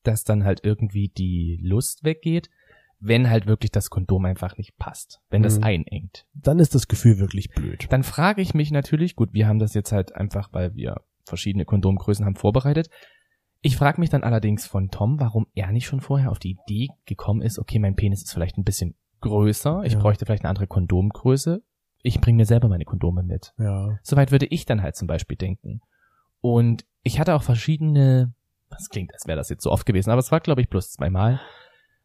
[0.04, 2.50] dass dann halt irgendwie die Lust weggeht,
[3.00, 5.64] wenn halt wirklich das Kondom einfach nicht passt, wenn das Mhm.
[5.64, 6.26] einengt.
[6.34, 7.88] Dann ist das Gefühl wirklich blöd.
[7.90, 11.64] Dann frage ich mich natürlich, gut, wir haben das jetzt halt einfach, weil wir verschiedene
[11.66, 12.90] Kondomgrößen haben vorbereitet.
[13.62, 16.88] Ich frage mich dann allerdings von Tom, warum er nicht schon vorher auf die Idee
[17.06, 20.00] gekommen ist, okay, mein Penis ist vielleicht ein bisschen größer, ich Ja.
[20.00, 21.62] bräuchte vielleicht eine andere Kondomgröße.
[22.02, 23.54] Ich bringe mir selber meine Kondome mit.
[23.58, 23.98] Ja.
[24.04, 25.82] Soweit würde ich dann halt zum Beispiel denken.
[26.42, 28.34] Und ich hatte auch verschiedene,
[28.70, 30.92] das klingt, als wäre das jetzt so oft gewesen, aber es war, glaube ich, bloß
[30.94, 31.42] zweimal,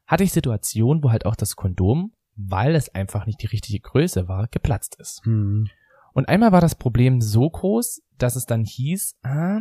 [0.07, 4.29] hatte ich Situationen, wo halt auch das Kondom, weil es einfach nicht die richtige Größe
[4.29, 5.25] war, geplatzt ist.
[5.25, 5.69] Hm.
[6.13, 9.61] Und einmal war das Problem so groß, dass es dann hieß, ah,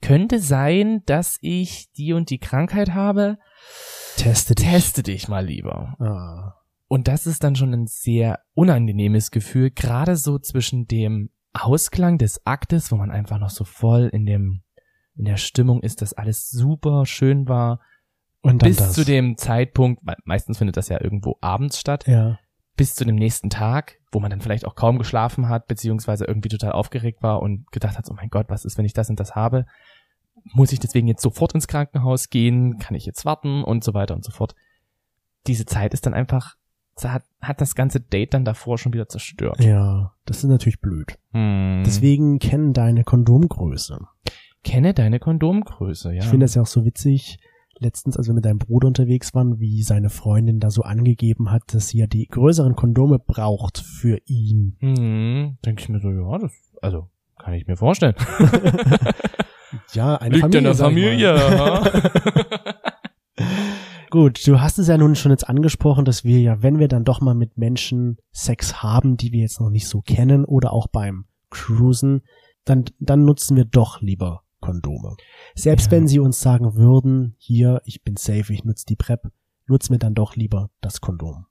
[0.00, 3.38] könnte sein, dass ich die und die Krankheit habe.
[4.16, 4.66] Teste dich.
[4.66, 5.96] Teste dich mal lieber.
[5.98, 6.62] Ah.
[6.88, 12.46] Und das ist dann schon ein sehr unangenehmes Gefühl, gerade so zwischen dem Ausklang des
[12.46, 14.62] Aktes, wo man einfach noch so voll in dem,
[15.16, 17.80] in der Stimmung ist, dass alles super schön war,
[18.42, 18.92] Und bis das.
[18.92, 22.38] zu dem Zeitpunkt, me- meistens findet das ja irgendwo abends statt, Ja.
[22.76, 26.48] bis zu dem nächsten Tag, wo man dann vielleicht auch kaum geschlafen hat, beziehungsweise irgendwie
[26.48, 29.20] total aufgeregt war und gedacht hat, oh mein Gott, was ist, wenn ich das und
[29.20, 29.64] das habe?
[30.54, 32.78] Muss ich deswegen jetzt sofort ins Krankenhaus gehen?
[32.78, 33.62] Kann ich jetzt warten?
[33.62, 34.54] Und so weiter und so fort.
[35.46, 36.56] Diese Zeit ist dann einfach
[37.02, 39.62] hat, hat das ganze Date dann davor schon wieder zerstört.
[39.64, 41.18] Ja, das ist natürlich blöd.
[41.32, 41.82] Hm.
[41.86, 43.98] Deswegen kennen deine Kondomgröße.
[44.62, 46.22] Kenne deine Kondomgröße, ja.
[46.22, 47.38] Ich finde das ja auch so witzig.
[47.82, 51.62] Letztens, als wir mit deinem Bruder unterwegs waren, wie seine Freundin da so angegeben hat,
[51.74, 54.76] dass sie ja die größeren Kondome braucht für ihn.
[54.80, 58.14] hm, denke ich mir so, ja, das, also, kann ich mir vorstellen.
[59.92, 61.34] Ja, eine Liegt in Familie.
[61.34, 61.80] der.
[61.80, 62.12] Familie.
[64.10, 67.04] Gut, du hast es ja nun schon jetzt angesprochen, dass wir ja, wenn wir dann
[67.04, 70.86] doch mal mit Menschen Sex haben, die wir jetzt noch nicht so kennen oder auch
[70.88, 72.22] beim Cruisen,
[72.64, 75.16] dann, dann nutzen wir doch lieber Kondome.
[75.54, 75.92] Selbst Ja.
[75.92, 79.30] wenn sie uns sagen würden, hier, ich bin safe, ich nutze die PrEP,
[79.66, 81.44] nutzen wir dann doch lieber das Kondom.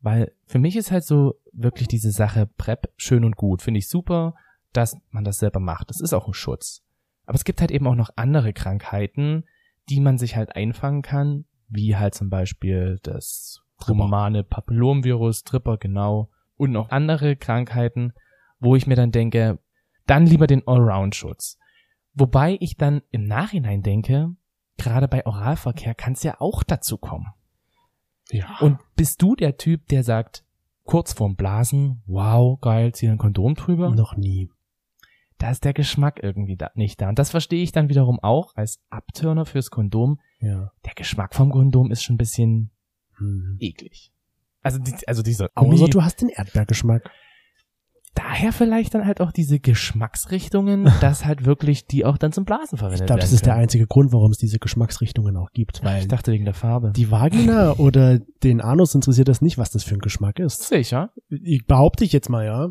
[0.00, 3.62] Weil für mich ist halt so wirklich diese Sache PrEP schön und gut.
[3.62, 4.34] Finde ich super,
[4.72, 5.90] dass man das selber macht.
[5.90, 6.82] Das ist auch ein Schutz.
[7.26, 9.44] Aber es gibt halt eben auch noch andere Krankheiten,
[9.88, 16.30] die man sich halt einfangen kann, wie halt zum Beispiel das humane Papillomvirus, Tripper, genau,
[16.56, 18.12] und noch andere Krankheiten,
[18.60, 19.58] wo ich mir dann denke,
[20.06, 21.58] dann lieber den Allround-Schutz.
[22.14, 24.34] Wobei ich dann im Nachhinein denke,
[24.76, 27.28] gerade bei Oralverkehr kann es ja auch dazu kommen.
[28.30, 28.58] Ja.
[28.60, 30.44] Und bist du der Typ, der sagt,
[30.84, 33.90] kurz vorm Blasen, wow, geil, zieh ein Kondom drüber?
[33.94, 34.50] noch nie.
[35.38, 37.08] Da ist der Geschmack irgendwie da, nicht da.
[37.08, 40.20] Und das verstehe ich dann wiederum auch als Abtörner fürs Kondom.
[40.38, 40.70] Ja.
[40.84, 42.70] Der Geschmack vom Kondom ist schon ein bisschen
[43.16, 43.56] Hm.
[43.58, 44.12] eklig.
[44.62, 47.10] Also, die, also dieser Außer Gummi, du hast den Erdbeergeschmack.
[48.14, 52.78] Daher vielleicht dann halt auch diese Geschmacksrichtungen, dass halt wirklich die auch dann zum Blasen
[52.78, 55.82] verwendet Ich glaube, das werden ist der einzige Grund, warum es diese Geschmacksrichtungen auch gibt,
[55.84, 56.92] weil Ich dachte wegen der Farbe.
[56.94, 60.62] die Vagina oder den Anus interessiert das nicht, was das für ein Geschmack ist.
[60.68, 61.10] Sicher.
[61.28, 62.68] Ich behaupte ich jetzt mal, ja.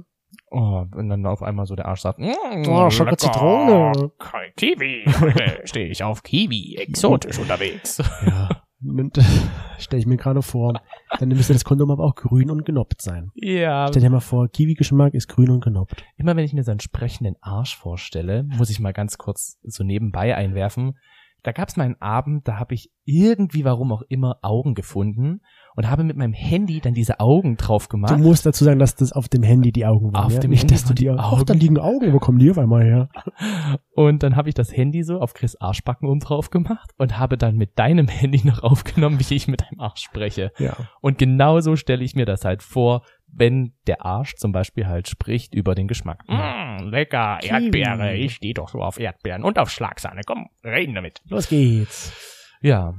[0.50, 2.30] Oh, und dann auf einmal so der Arsch sagt, mm,
[2.68, 3.18] Oh, Schoko lecker.
[3.18, 4.12] Zitrone.
[4.58, 5.04] Kiwi.
[5.20, 6.76] Heute stehe ich auf Kiwi.
[6.78, 7.98] Exotisch unterwegs.
[8.26, 8.50] Ja.
[8.84, 9.20] Und,
[9.80, 10.82] stell ich mir gerade vor,
[11.20, 13.32] dann müsste das Kondom aber auch grün und genoppt sein.
[13.36, 13.88] Ja.
[13.89, 16.04] Stell dir mal vor, Kiwi-Geschmack ist grün und genoppt.
[16.17, 19.84] Immer wenn ich mir so einen sprechenden Arsch vorstelle, muss ich mal ganz kurz so
[19.84, 20.98] nebenbei einwerfen.
[21.44, 25.41] Da gab es mal einen Abend, da habe ich irgendwie, warum auch immer, Augen gefunden
[25.76, 28.18] und habe mit meinem Handy dann diese Augen drauf Du gemacht.
[28.20, 30.26] musst dazu sagen, dass das auf dem Handy die Augen waren.
[30.26, 30.40] Auf ja?
[30.40, 31.20] dem Nicht, Handy dass du die die Augen.
[31.22, 32.14] Ach, da liegen Augen.
[32.14, 33.10] Wo kommen die auf einmal her?
[33.96, 37.38] Und dann habe ich das Handy so auf Chris Arschbacken oben drauf gemacht und habe
[37.38, 40.52] dann mit deinem Handy noch aufgenommen, wie ich mit deinem Arsch spreche.
[40.58, 40.76] Ja.
[41.02, 45.54] Und genauso stelle ich mir das halt vor, wenn der Arsch zum Beispiel halt spricht
[45.54, 46.24] über den Geschmack.
[46.28, 47.52] Mm, lecker, Kiwi.
[47.82, 50.22] Erdbeere, ich stehe doch so auf Erdbeeren und auf Schlagsahne.
[50.26, 51.22] Komm, reden damit.
[51.26, 52.14] Los geht's.
[52.62, 52.94] Ja,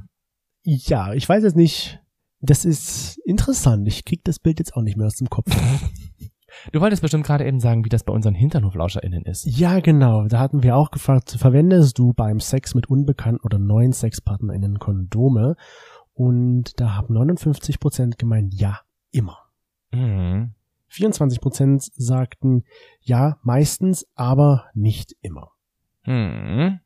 [0.63, 1.99] Ja, ich weiß jetzt nicht.
[2.45, 3.87] Das ist interessant.
[3.87, 5.49] Ich krieg das Bild jetzt auch nicht mehr aus dem Kopf.
[6.73, 9.45] du wolltest bestimmt gerade eben sagen, wie das bei unseren HinternhoflauscherInnen ist.
[9.45, 10.27] Ja, genau.
[10.27, 15.55] Da hatten wir auch gefragt, verwendest du beim Sex mit unbekannten oder neuen SexpartnerInnen Kondome?
[16.13, 19.37] Und da haben 59 Prozent gemeint, ja, immer.
[19.91, 20.51] Mhm.
[20.89, 22.65] 24 Prozent sagten,
[22.99, 25.51] ja, meistens, aber nicht immer.
[26.05, 26.81] Mhm.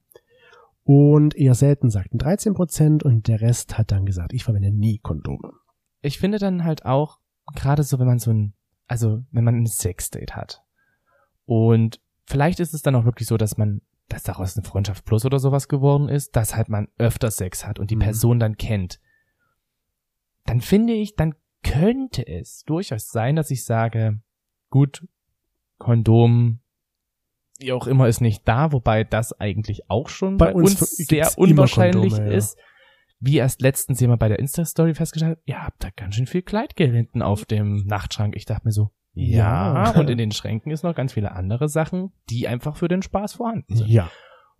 [0.87, 4.99] Und eher selten sagten 13 Prozent und der Rest hat dann gesagt, ich verwende nie
[4.99, 5.51] Kondome.
[5.99, 7.19] Ich finde dann halt auch,
[7.55, 8.53] gerade so, wenn man so ein,
[8.87, 10.63] also wenn man ein Sexdate hat
[11.43, 15.25] und vielleicht ist es dann auch wirklich so, dass man, dass daraus eine Freundschaft plus
[15.25, 18.01] oder sowas geworden ist, dass halt man öfter Sex hat und die Mhm.
[18.03, 19.01] Person dann kennt,
[20.45, 24.21] dann finde ich, dann könnte es durchaus sein, dass ich sage,
[24.69, 25.05] gut,
[25.79, 26.61] Kondom,
[27.59, 30.95] wie auch immer, ist nicht da, wobei das eigentlich auch schon bei, Bei uns uns,
[30.97, 32.37] sehr unwahrscheinlich Kondome, ja.
[32.37, 32.57] ist.
[33.19, 36.43] Wie erst letztens jemand bei der Insta-Story festgestellt hat, ihr habt da ganz schön viel
[36.43, 38.35] Kleidgel hinten auf dem Nachtschrank.
[38.35, 39.99] Ich dachte mir so, ja, Ja.
[39.99, 43.33] und in den Schränken ist noch ganz viele andere Sachen, die einfach für den Spaß
[43.33, 43.89] vorhanden sind.
[43.89, 44.11] Ja.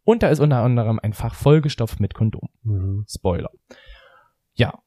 [0.03, 2.49] Und da ist unter anderem ein Fach vollgestopft mit Kondom.
[2.63, 3.05] Mhm.
[3.07, 3.51] Spoiler.
[4.55, 4.79] Ja.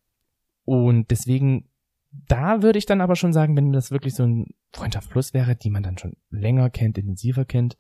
[0.65, 1.69] Und deswegen,
[2.11, 5.55] da würde ich dann aber schon sagen, wenn das wirklich so ein Freundschaft Plus wäre,
[5.55, 7.77] die man dann schon länger kennt, intensiver kennt,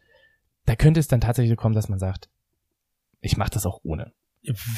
[0.67, 2.29] da könnte es dann tatsächlich kommen, dass man sagt,
[3.21, 4.13] ich mache das auch ohne.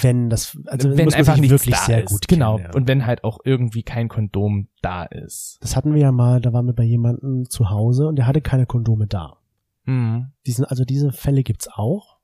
[0.01, 2.11] Wenn das, also wenn man einfach sich nichts wirklich sehr ist.
[2.11, 2.57] gut Genau.
[2.57, 2.75] kennen, ja.
[2.77, 5.59] Und wenn halt auch irgendwie kein Kondom da ist.
[5.61, 8.41] Das hatten wir ja mal, da waren wir bei jemandem zu Hause und der hatte
[8.41, 9.37] keine Kondome da.
[9.85, 10.33] Mhm.
[10.47, 12.19] Diesen, also diese Fälle gibt's auch.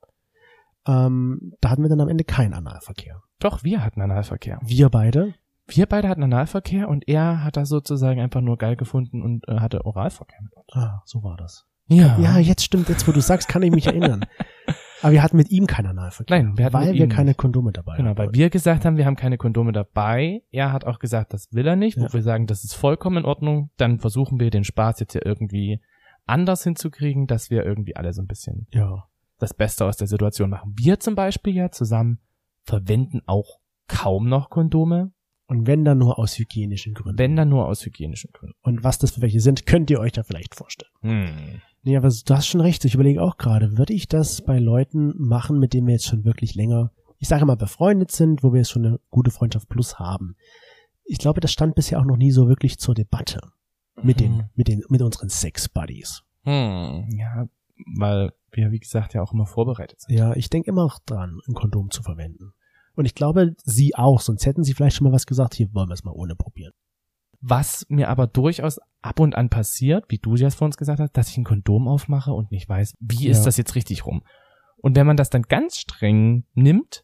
[0.85, 3.21] Ähm, da hatten wir dann am Ende keinen Analverkehr.
[3.39, 4.59] Doch, wir hatten Analverkehr.
[4.61, 5.33] Wir beide.
[5.65, 9.59] Wir beide hatten Analverkehr und er hat das sozusagen einfach nur geil gefunden und äh,
[9.59, 10.67] hatte Oralverkehr mit uns.
[10.73, 11.67] Ah, so war das.
[11.89, 12.17] Ja.
[12.19, 14.25] Ja, jetzt stimmt, jetzt wo du sagst, kann ich mich erinnern.
[15.01, 16.43] Aber wir hatten mit ihm keinen Analverkehr.
[16.43, 17.33] Nein, wir hatten weil wir keine.
[17.33, 18.17] Kondome dabei Genau, hatten.
[18.19, 20.41] weil wir gesagt haben, wir haben keine Kondome dabei.
[20.51, 21.97] Er hat auch gesagt, das will er nicht.
[21.97, 22.13] Wo Ja.
[22.13, 23.69] wir sagen, das ist vollkommen in Ordnung.
[23.77, 25.79] Dann versuchen wir den Spaß jetzt ja irgendwie
[26.25, 29.05] anders hinzukriegen, dass wir irgendwie alle so ein bisschen Ja.
[29.39, 30.73] das Beste aus der Situation machen.
[30.77, 32.19] Wir zum Beispiel ja zusammen
[32.65, 35.11] verwenden auch kaum noch Kondome.
[35.47, 37.17] Und wenn dann nur aus hygienischen Gründen.
[37.17, 38.55] Wenn dann nur aus hygienischen Gründen.
[38.61, 40.91] Und was das für welche sind, könnt ihr euch da vielleicht vorstellen.
[41.01, 41.61] Hm.
[41.83, 42.83] Nee, aber du hast schon recht.
[42.85, 46.25] Ich überlege auch gerade, würde ich das bei Leuten machen, mit denen wir jetzt schon
[46.25, 49.97] wirklich länger, ich sage mal, befreundet sind, wo wir jetzt schon eine gute Freundschaft plus
[49.99, 50.35] haben.
[51.05, 53.39] Ich glaube, das stand bisher auch noch nie so wirklich zur Debatte
[54.01, 54.43] mit den, Mhm.
[54.55, 56.21] mit den, mit unseren Sex-Buddies.
[56.43, 57.07] Hm.
[57.17, 57.47] Ja,
[57.97, 60.15] weil wir, wie gesagt, ja auch immer vorbereitet sind.
[60.17, 62.53] Ja, ich denke immer auch dran, ein Kondom zu verwenden.
[62.95, 65.89] Und ich glaube, sie auch, sonst hätten sie vielleicht schon mal was gesagt, hier wollen
[65.89, 66.73] wir es mal ohne probieren.
[67.41, 71.13] Was mir aber durchaus ab und an passiert, wie du es vor uns gesagt hast,
[71.15, 73.45] dass ich ein Kondom aufmache und nicht weiß, wie ist Ja.
[73.45, 74.23] das jetzt richtig rum.
[74.77, 77.03] Und wenn man das dann ganz streng nimmt,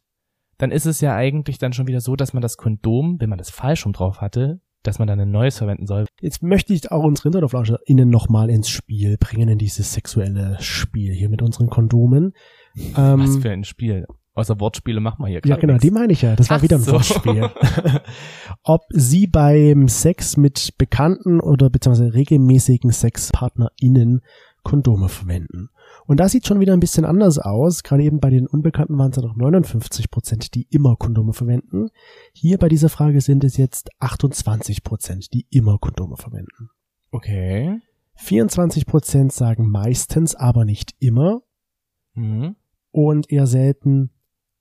[0.58, 3.38] dann ist es ja eigentlich dann schon wieder so, dass man das Kondom, wenn man
[3.38, 6.06] das falsch rum drauf hatte, dass man dann ein neues verwenden soll.
[6.22, 11.30] Jetzt möchte ich auch unsere HinterhoflauscherInnen nochmal ins Spiel bringen, in dieses sexuelle Spiel hier
[11.30, 12.34] mit unseren Kondomen.
[12.96, 14.06] Ähm, Was für ein Spiel.
[14.36, 16.00] Außer Wortspiele machen wir hier Ja, gerade genau, die nichts.
[16.00, 16.36] meine ich ja.
[16.36, 16.92] Das war Ach wieder ein so.
[16.92, 17.50] Wortspiel.
[18.64, 24.22] Ob sie beim Sex mit bekannten oder beziehungsweise regelmäßigen SexpartnerInnen
[24.64, 25.70] Kondome verwenden.
[26.06, 27.84] Und da sieht schon wieder ein bisschen anders aus.
[27.84, 31.88] Gerade eben bei den Unbekannten waren es ja noch 59 Prozent, die immer Kondome verwenden.
[32.34, 36.70] Hier bei dieser Frage sind es jetzt 28 Prozent, die immer Kondome verwenden.
[37.12, 37.80] Okay.
[38.16, 41.42] 24 Prozent sagen meistens, aber nicht immer.
[42.16, 42.56] Mhm.
[42.92, 44.10] Und eher selten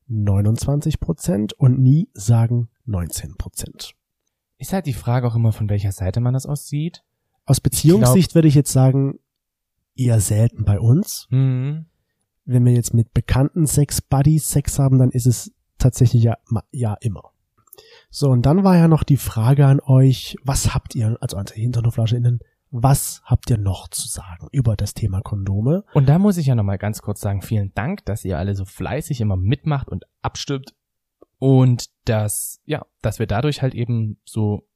[0.07, 3.95] 29 Prozent und nie sagen 19 Prozent.
[4.59, 7.03] Ist halt die Frage auch immer, von welcher Seite man das aussieht.
[7.45, 9.19] Aus Beziehungssicht würde ich jetzt sagen,
[9.97, 11.27] eher selten bei uns.
[11.31, 11.87] Mhm.
[12.45, 16.37] Wenn wir jetzt mit bekannten Sex-Buddies Sex haben, dann ist es tatsächlich ja,
[16.73, 17.23] ja immer.
[18.11, 21.47] So, und dann war ja noch die Frage an euch, was habt ihr, also an
[21.47, 22.41] die HinternhoflauscherInnen,
[22.77, 25.85] was habt ihr noch zu sagen über das Thema Kondome?
[25.95, 28.65] Und da muss ich ja nochmal ganz kurz sagen, vielen Dank, dass ihr alle so
[28.65, 30.75] fleißig immer mitmacht und abstimmt.
[31.39, 34.67] Und dass, ja, dass wir dadurch halt eben so,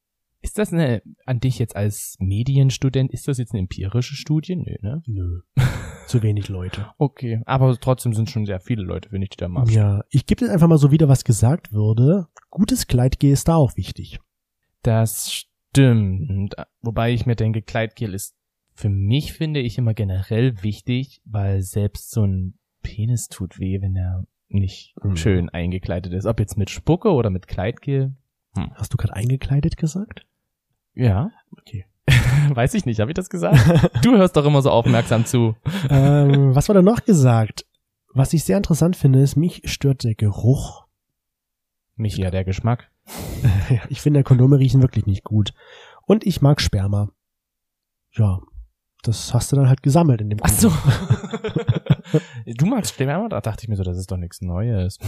[0.42, 4.54] ist das eine, an dich jetzt als Medienstudent, ist das jetzt eine empirische Studie?
[4.54, 5.02] Nö, ne?
[5.06, 5.40] Nö.
[6.06, 6.87] Zu wenig Leute.
[6.98, 9.84] Okay, aber trotzdem sind schon sehr viele Leute, wenn ich die da mal abstimme.
[9.84, 12.28] Ja, ich gebe jetzt einfach mal so wieder, was gesagt würde.
[12.48, 14.20] Gutes Kleidgel ist da auch wichtig.
[14.82, 16.54] Das stimmt.
[16.83, 18.35] Wobei ich mir denke, Kleidgel ist
[18.74, 23.96] für mich, finde ich, immer generell wichtig, weil selbst so ein Penis tut weh, wenn
[23.96, 25.16] er nicht Mhm.
[25.16, 26.26] schön eingekleidet ist.
[26.26, 28.14] Ob jetzt mit Spucke oder mit Kleidgel.
[28.74, 30.26] Hast du gerade eingekleidet gesagt?
[30.94, 31.31] Ja.
[31.52, 31.85] Okay.
[32.54, 33.59] Weiß ich nicht, habe ich das gesagt?
[34.02, 35.54] Du hörst doch immer so aufmerksam zu.
[35.90, 37.66] ähm, was war da noch gesagt?
[38.14, 40.87] Was ich sehr interessant finde, ist, mich stört der Geruch.
[41.96, 42.90] Mich ja der Geschmack.
[43.70, 45.52] Ja, ich finde, Kondome riechen wirklich nicht gut.
[46.07, 47.11] Und ich mag Sperma.
[48.12, 48.40] Ja,
[49.02, 50.72] das hast du dann halt gesammelt in dem Ach so.
[52.46, 53.28] Du magst Sperma?
[53.28, 54.98] Da dachte ich mir so, das ist doch nichts Neues.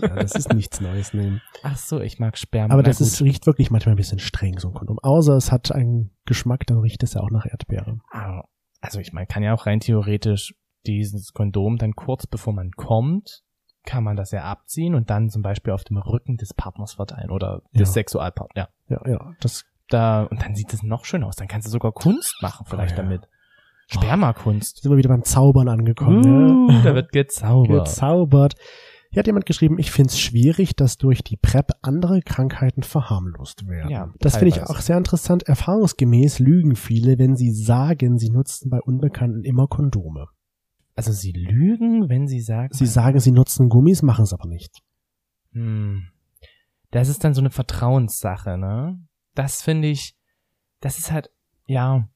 [0.00, 1.14] Ja, das ist nichts Neues.
[1.14, 1.40] Nee.
[1.62, 2.74] Ach so, ich mag Sperma.
[2.74, 4.98] Aber das ist, riecht wirklich manchmal ein bisschen streng, so ein Kondom.
[4.98, 8.00] Außer es hat einen Geschmack, dann riecht es ja auch nach Erdbeere.
[8.10, 8.42] Ah,
[8.80, 10.54] Also ich meine, kann ja auch rein theoretisch
[10.86, 13.43] dieses Kondom dann kurz bevor man kommt,
[13.84, 17.30] kann man das ja abziehen und dann zum Beispiel auf dem Rücken des Partners verteilen
[17.30, 17.92] oder des Ja.
[17.94, 18.68] Sexualpartners.
[18.88, 18.96] Ja.
[19.04, 21.36] Ja, ja, das, Da, und dann sieht es noch schön aus.
[21.36, 23.02] Dann kannst du sogar Kunst machen vielleicht Oh ja.
[23.02, 23.28] damit.
[23.86, 24.82] Spermakunst.
[24.82, 26.24] sind wir wieder beim Zaubern angekommen.
[26.26, 26.82] Uh, ja.
[26.82, 27.86] da wird gezaubert.
[27.86, 28.54] gezaubert.
[29.10, 33.68] Hier hat jemand geschrieben, ich finde es schwierig, dass durch die PrEP andere Krankheiten verharmlost
[33.68, 33.90] werden.
[33.90, 35.44] Ja, das finde ich auch sehr interessant.
[35.44, 40.26] Erfahrungsgemäß lügen viele, wenn sie sagen, sie nutzen bei Unbekannten immer Kondome.
[40.94, 42.72] Also sie lügen, wenn sie sagen.
[42.72, 44.82] Sie sagen, sie nutzen Gummis, machen es aber nicht.
[45.52, 46.08] Hm.
[46.90, 49.00] Das ist dann so eine Vertrauenssache, ne?
[49.34, 50.16] Das finde ich,
[50.80, 51.30] das ist halt,
[51.66, 52.08] ja,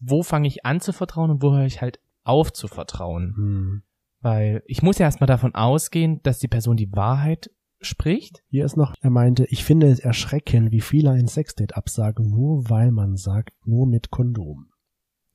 [0.00, 3.34] wo fange ich an zu vertrauen und wo höre ich halt auf zu vertrauen?
[3.36, 3.82] Hm.
[4.20, 8.42] Weil ich muss ja erstmal davon ausgehen, dass die Person die Wahrheit spricht.
[8.48, 12.70] Hier ist noch, er meinte, ich finde es erschreckend, wie viele ein Sexdate absagen, nur
[12.70, 14.70] weil man sagt, nur mit Kondom.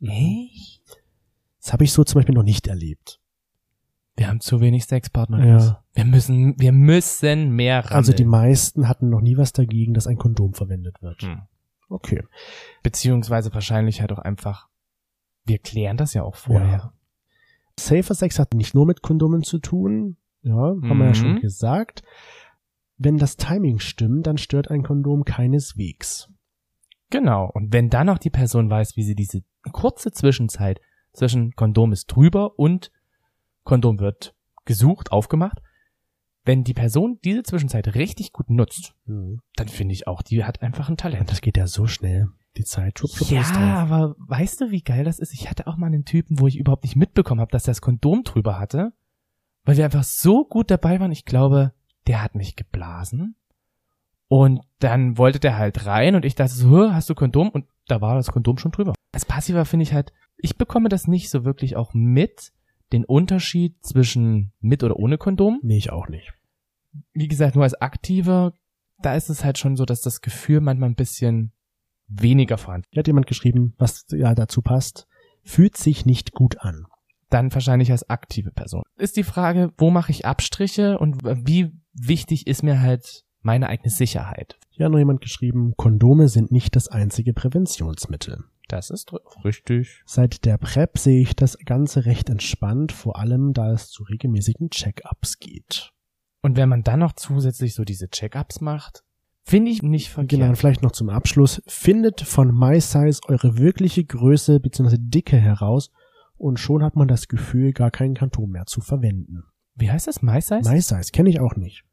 [0.01, 1.03] Echt?
[1.69, 3.19] Das habe ich so zum Beispiel noch nicht erlebt.
[4.15, 5.45] Wir haben zu wenig Sexpartner.
[5.45, 5.83] Ja.
[5.93, 7.95] Wir müssen, wir müssen mehr rammeln.
[7.95, 11.21] Also die meisten hatten noch nie was dagegen, dass ein Kondom verwendet wird.
[11.21, 11.43] Hm.
[11.87, 12.23] Okay.
[12.81, 14.67] Beziehungsweise wahrscheinlich halt auch einfach,
[15.45, 16.67] wir klären das ja auch vorher.
[16.71, 16.93] Ja.
[17.79, 21.13] Safer Sex hat nicht nur mit Kondomen zu tun, ja, haben wir ja Mhm.
[21.13, 22.01] schon gesagt.
[22.97, 26.31] Wenn das Timing stimmt, dann stört ein Kondom keineswegs.
[27.11, 27.47] Genau.
[27.53, 30.81] Und wenn dann noch die Person weiß, wie sie diese kurze Zwischenzeit
[31.19, 32.91] zwischen Kondom ist drüber und
[33.63, 34.33] Kondom wird
[34.65, 35.61] gesucht, aufgemacht,
[36.45, 39.41] wenn die Person diese Zwischenzeit richtig gut nutzt, Mhm.
[39.55, 41.29] dann finde ich auch, die hat einfach ein Talent.
[41.29, 42.27] das geht ja so schnell.
[42.57, 42.97] Die Zeit.
[42.99, 45.33] Schwupp, ist Ja, aber weißt du, wie geil das ist?
[45.33, 47.81] Ich hatte auch mal einen Typen, wo ich überhaupt nicht mitbekommen habe, dass er das
[47.81, 48.91] Kondom drüber hatte,
[49.65, 51.11] weil wir einfach so gut dabei waren.
[51.11, 51.73] Ich glaube,
[52.07, 53.35] der hat mich geblasen
[54.31, 57.49] Und dann wollte der halt rein und ich dachte so, "Hä, hast du Kondom?
[57.49, 58.93] Und da war das Kondom schon drüber.
[59.11, 62.51] Als Passiver finde ich halt, ich bekomme das nicht so wirklich auch mit,
[62.91, 65.59] den Unterschied zwischen mit oder ohne Kondom.
[65.61, 66.33] Nee, ich auch nicht.
[67.13, 68.53] Wie gesagt, nur als Aktiver,
[69.01, 71.51] da ist es halt schon so, dass das Gefühl manchmal ein bisschen
[72.07, 72.87] weniger vorhanden.
[72.89, 75.07] Hier hat jemand geschrieben, was ja dazu passt.
[75.43, 76.85] Fühlt sich nicht gut an.
[77.29, 78.83] Dann wahrscheinlich als aktive Person.
[78.97, 83.91] Ist die Frage, wo mache ich Abstriche und wie wichtig ist mir halt meine eigene
[83.91, 84.57] Sicherheit?
[84.71, 88.45] Hier hat noch jemand geschrieben, Kondome sind nicht das einzige Präventionsmittel.
[88.69, 89.11] Das ist
[89.43, 90.01] richtig.
[90.05, 94.69] Seit der PrEP sehe ich das Ganze recht entspannt, vor allem da es zu regelmäßigen
[94.69, 95.91] Check-ups geht.
[96.41, 99.03] Und wenn man dann noch zusätzlich so diese Check-ups macht,
[99.43, 100.57] finde ich nicht Genau, verkehrt.
[100.57, 101.61] vielleicht noch zum Abschluss.
[101.67, 104.97] Findet von MySize eure wirkliche Größe bzw.
[104.99, 105.89] Dicke heraus
[106.37, 109.43] und schon hat man das Gefühl, gar kein Kondom mehr zu verwenden.
[109.75, 110.21] Wie heißt das?
[110.21, 110.69] MySize?
[110.69, 111.83] MySize kenne ich auch nicht.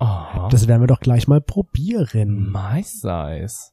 [0.00, 0.48] oh.
[0.50, 2.50] Das werden wir doch gleich mal probieren.
[2.50, 3.70] MySize.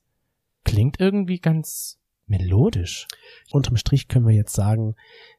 [0.64, 3.08] Klingt irgendwie ganz melodisch.
[3.52, 4.96] Unterm Strich können wir jetzt sagen,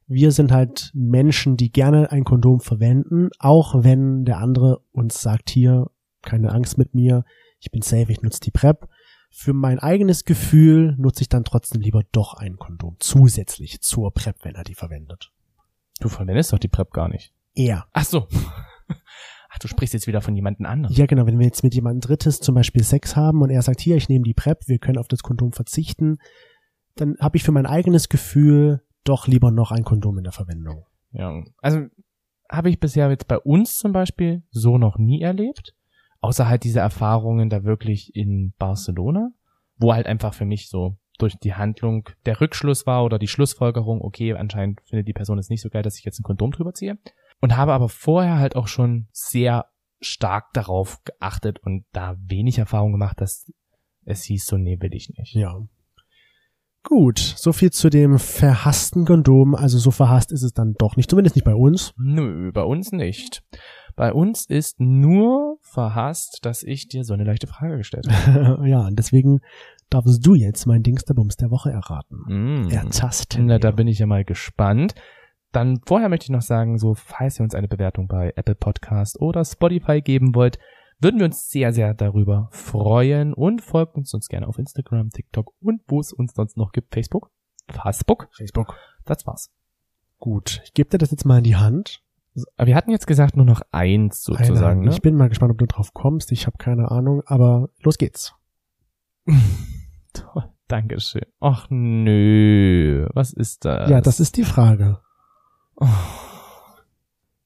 [0.06, 5.50] wir sind halt Menschen, die gerne ein Kondom verwenden, auch wenn der andere uns sagt,
[5.50, 5.90] hier,
[6.22, 7.24] keine Angst mit mir,
[7.58, 8.88] ich bin safe, ich nutze die PrEP.
[9.30, 14.36] Für mein eigenes Gefühl nutze ich dann trotzdem lieber doch ein Kondom zusätzlich zur PrEP,
[14.42, 15.32] wenn er die verwendet.
[16.00, 17.32] Du verwendest doch die PrEP gar nicht.
[17.54, 17.86] Er.
[17.92, 18.28] Ach so.
[19.54, 20.94] Ach, du sprichst jetzt wieder von jemandem anderen.
[20.94, 23.80] Ja, genau, wenn wir jetzt mit jemandem Drittes zum Beispiel Sex haben und er sagt,
[23.80, 26.18] hier, ich nehme die PrEP, wir können auf das Kondom verzichten,
[26.96, 30.86] dann habe ich für mein eigenes Gefühl doch lieber noch ein Kondom in der Verwendung.
[31.12, 31.42] Ja.
[31.60, 31.86] Also
[32.50, 35.74] habe ich bisher jetzt bei uns zum Beispiel so noch nie erlebt.
[36.20, 39.30] Außer halt diese Erfahrungen da wirklich in Barcelona,
[39.76, 44.00] wo halt einfach für mich so durch die Handlung der Rückschluss war oder die Schlussfolgerung,
[44.00, 46.72] okay, anscheinend findet die Person es nicht so geil, dass ich jetzt ein Kondom drüber
[46.72, 46.98] ziehe.
[47.40, 49.66] Und habe aber vorher halt auch schon sehr
[50.00, 53.50] stark darauf geachtet und da wenig Erfahrung gemacht, dass
[54.04, 55.34] es hieß so, nee, will ich nicht.
[55.34, 55.60] Ja.
[56.84, 59.54] Gut, so viel zu dem verhassten Kondom.
[59.54, 61.94] Also so verhasst ist es dann doch nicht, zumindest nicht bei uns.
[61.96, 63.42] Nö, bei uns nicht.
[63.96, 68.68] Bei uns ist nur verhasst, dass ich dir so eine leichte Frage gestellt habe.
[68.68, 69.40] ja, und deswegen
[69.88, 72.66] darfst du jetzt mein Dings der Bums der Woche erraten.
[72.66, 72.68] Mm.
[72.70, 73.46] Ertasten.
[73.46, 74.94] Na, da bin ich ja mal gespannt.
[75.52, 79.20] Dann vorher möchte ich noch sagen, so falls ihr uns eine Bewertung bei Apple Podcast
[79.20, 80.58] oder Spotify geben wollt,
[81.00, 85.52] würden wir uns sehr, sehr darüber freuen und folgt uns sonst gerne auf Instagram, TikTok
[85.60, 87.30] und wo es uns sonst noch gibt, Facebook,
[87.70, 88.28] Facebook.
[88.32, 88.76] Facebook.
[89.04, 89.50] Das war's.
[90.18, 92.02] Gut, ich gebe dir das jetzt mal in die Hand.
[92.56, 94.88] Aber wir hatten jetzt gesagt nur noch eins sozusagen, Eine.
[94.88, 94.90] ne?
[94.90, 96.32] Ich bin mal gespannt, ob du drauf kommst.
[96.32, 98.34] Ich habe keine Ahnung, aber los geht's.
[100.12, 101.26] Toll, Dankeschön.
[101.40, 103.88] Ach nö, was ist das?
[103.88, 105.00] Ja, das ist die Frage.
[105.76, 105.86] Oh,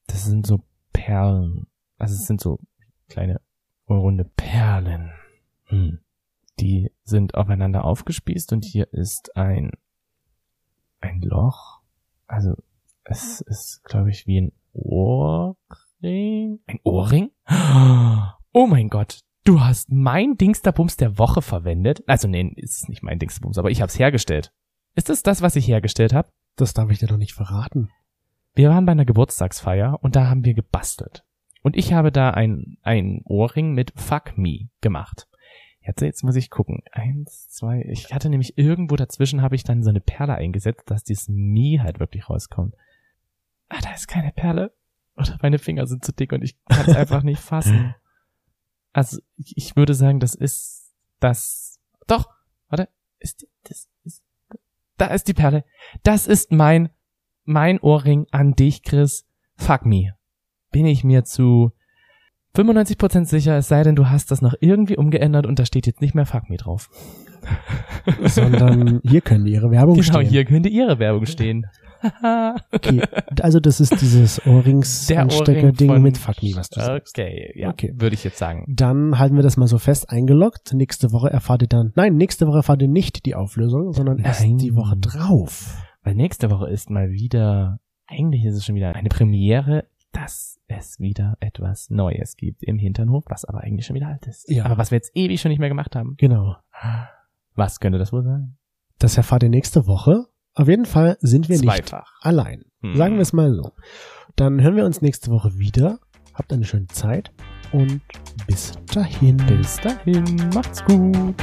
[0.07, 1.67] das sind so Perlen.
[1.97, 2.59] Also es sind so
[3.09, 3.41] kleine
[3.89, 5.11] runde Perlen.
[5.65, 5.99] Hm.
[6.59, 9.71] Die sind aufeinander aufgespießt und hier ist ein
[11.01, 11.79] ein Loch.
[12.27, 12.55] Also
[13.03, 16.59] es ist, glaube ich, wie ein Ohrring.
[16.67, 17.31] Ein Ohrring?
[18.51, 19.21] Oh mein Gott.
[19.45, 22.03] Du hast mein Dingsterbums der Woche verwendet.
[22.07, 24.51] Also nee, ist nicht mein Dingsterbums, aber ich habe es hergestellt.
[24.95, 26.29] Ist es das, was ich hergestellt habe?
[26.55, 27.89] Das darf ich dir doch nicht verraten.
[28.53, 31.23] Wir waren bei einer Geburtstagsfeier und da haben wir gebastelt.
[31.61, 35.27] Und ich habe da ein, ein Ohrring mit Fuck Me gemacht.
[35.81, 36.81] Jetzt, jetzt muss ich gucken.
[36.91, 41.03] Eins, zwei, ich hatte nämlich irgendwo dazwischen habe ich dann so eine Perle eingesetzt, dass
[41.03, 42.75] dieses Me halt wirklich rauskommt.
[43.69, 44.73] Ah, da ist keine Perle.
[45.15, 47.95] Oder meine Finger sind zu dick und ich kann es einfach nicht fassen.
[48.93, 51.79] Also, ich, würde sagen, das ist das.
[52.07, 52.29] Doch,
[52.69, 52.89] warte,
[53.19, 54.23] ist das ist,
[54.97, 55.63] da ist die Perle.
[56.03, 56.89] Das ist mein
[57.43, 59.27] mein Ohrring an dich, Chris.
[59.55, 60.13] Fuck me.
[60.71, 61.71] Bin ich mir zu
[62.55, 66.01] 95% sicher, es sei denn, du hast das noch irgendwie umgeändert und da steht jetzt
[66.01, 66.89] nicht mehr Fuck me drauf.
[68.25, 70.29] Sondern hier können die ihre Werbung genau, stehen.
[70.29, 71.65] hier könnte ihre Werbung stehen.
[72.71, 73.01] Okay.
[73.41, 77.17] Also das ist dieses Ohrrings-Anstecker-Ding von- mit Fuck Me, was du sagst.
[77.17, 77.93] Okay, ja, Okay.
[77.97, 78.63] würde ich jetzt sagen.
[78.69, 80.73] Dann halten wir das mal so fest eingeloggt.
[80.73, 84.41] Nächste Woche erfahrt ihr dann, nein, nächste Woche erfahrt ihr nicht die Auflösung, sondern erst
[84.41, 84.57] Nein.
[84.57, 85.75] die Woche drauf.
[86.03, 90.99] Weil nächste Woche ist mal wieder, eigentlich ist es schon wieder eine Premiere, dass es
[90.99, 94.49] wieder etwas Neues gibt im Hinternhof, was aber eigentlich schon wieder alt ist.
[94.49, 94.65] Ja.
[94.65, 96.15] Aber was wir jetzt ewig schon nicht mehr gemacht haben.
[96.17, 96.55] Genau.
[97.55, 98.57] Was könnte das wohl sein?
[98.99, 100.25] Das erfahrt ihr nächste Woche.
[100.55, 102.11] Auf jeden Fall sind wir nicht Zweifach.
[102.21, 102.65] allein.
[102.81, 102.95] Hm.
[102.95, 103.71] Sagen wir es mal so.
[104.35, 105.99] Dann hören wir uns nächste Woche wieder.
[106.33, 107.31] Habt eine schöne Zeit
[107.71, 108.01] und
[108.47, 109.37] bis dahin.
[109.37, 111.35] Bis dahin, macht's gut.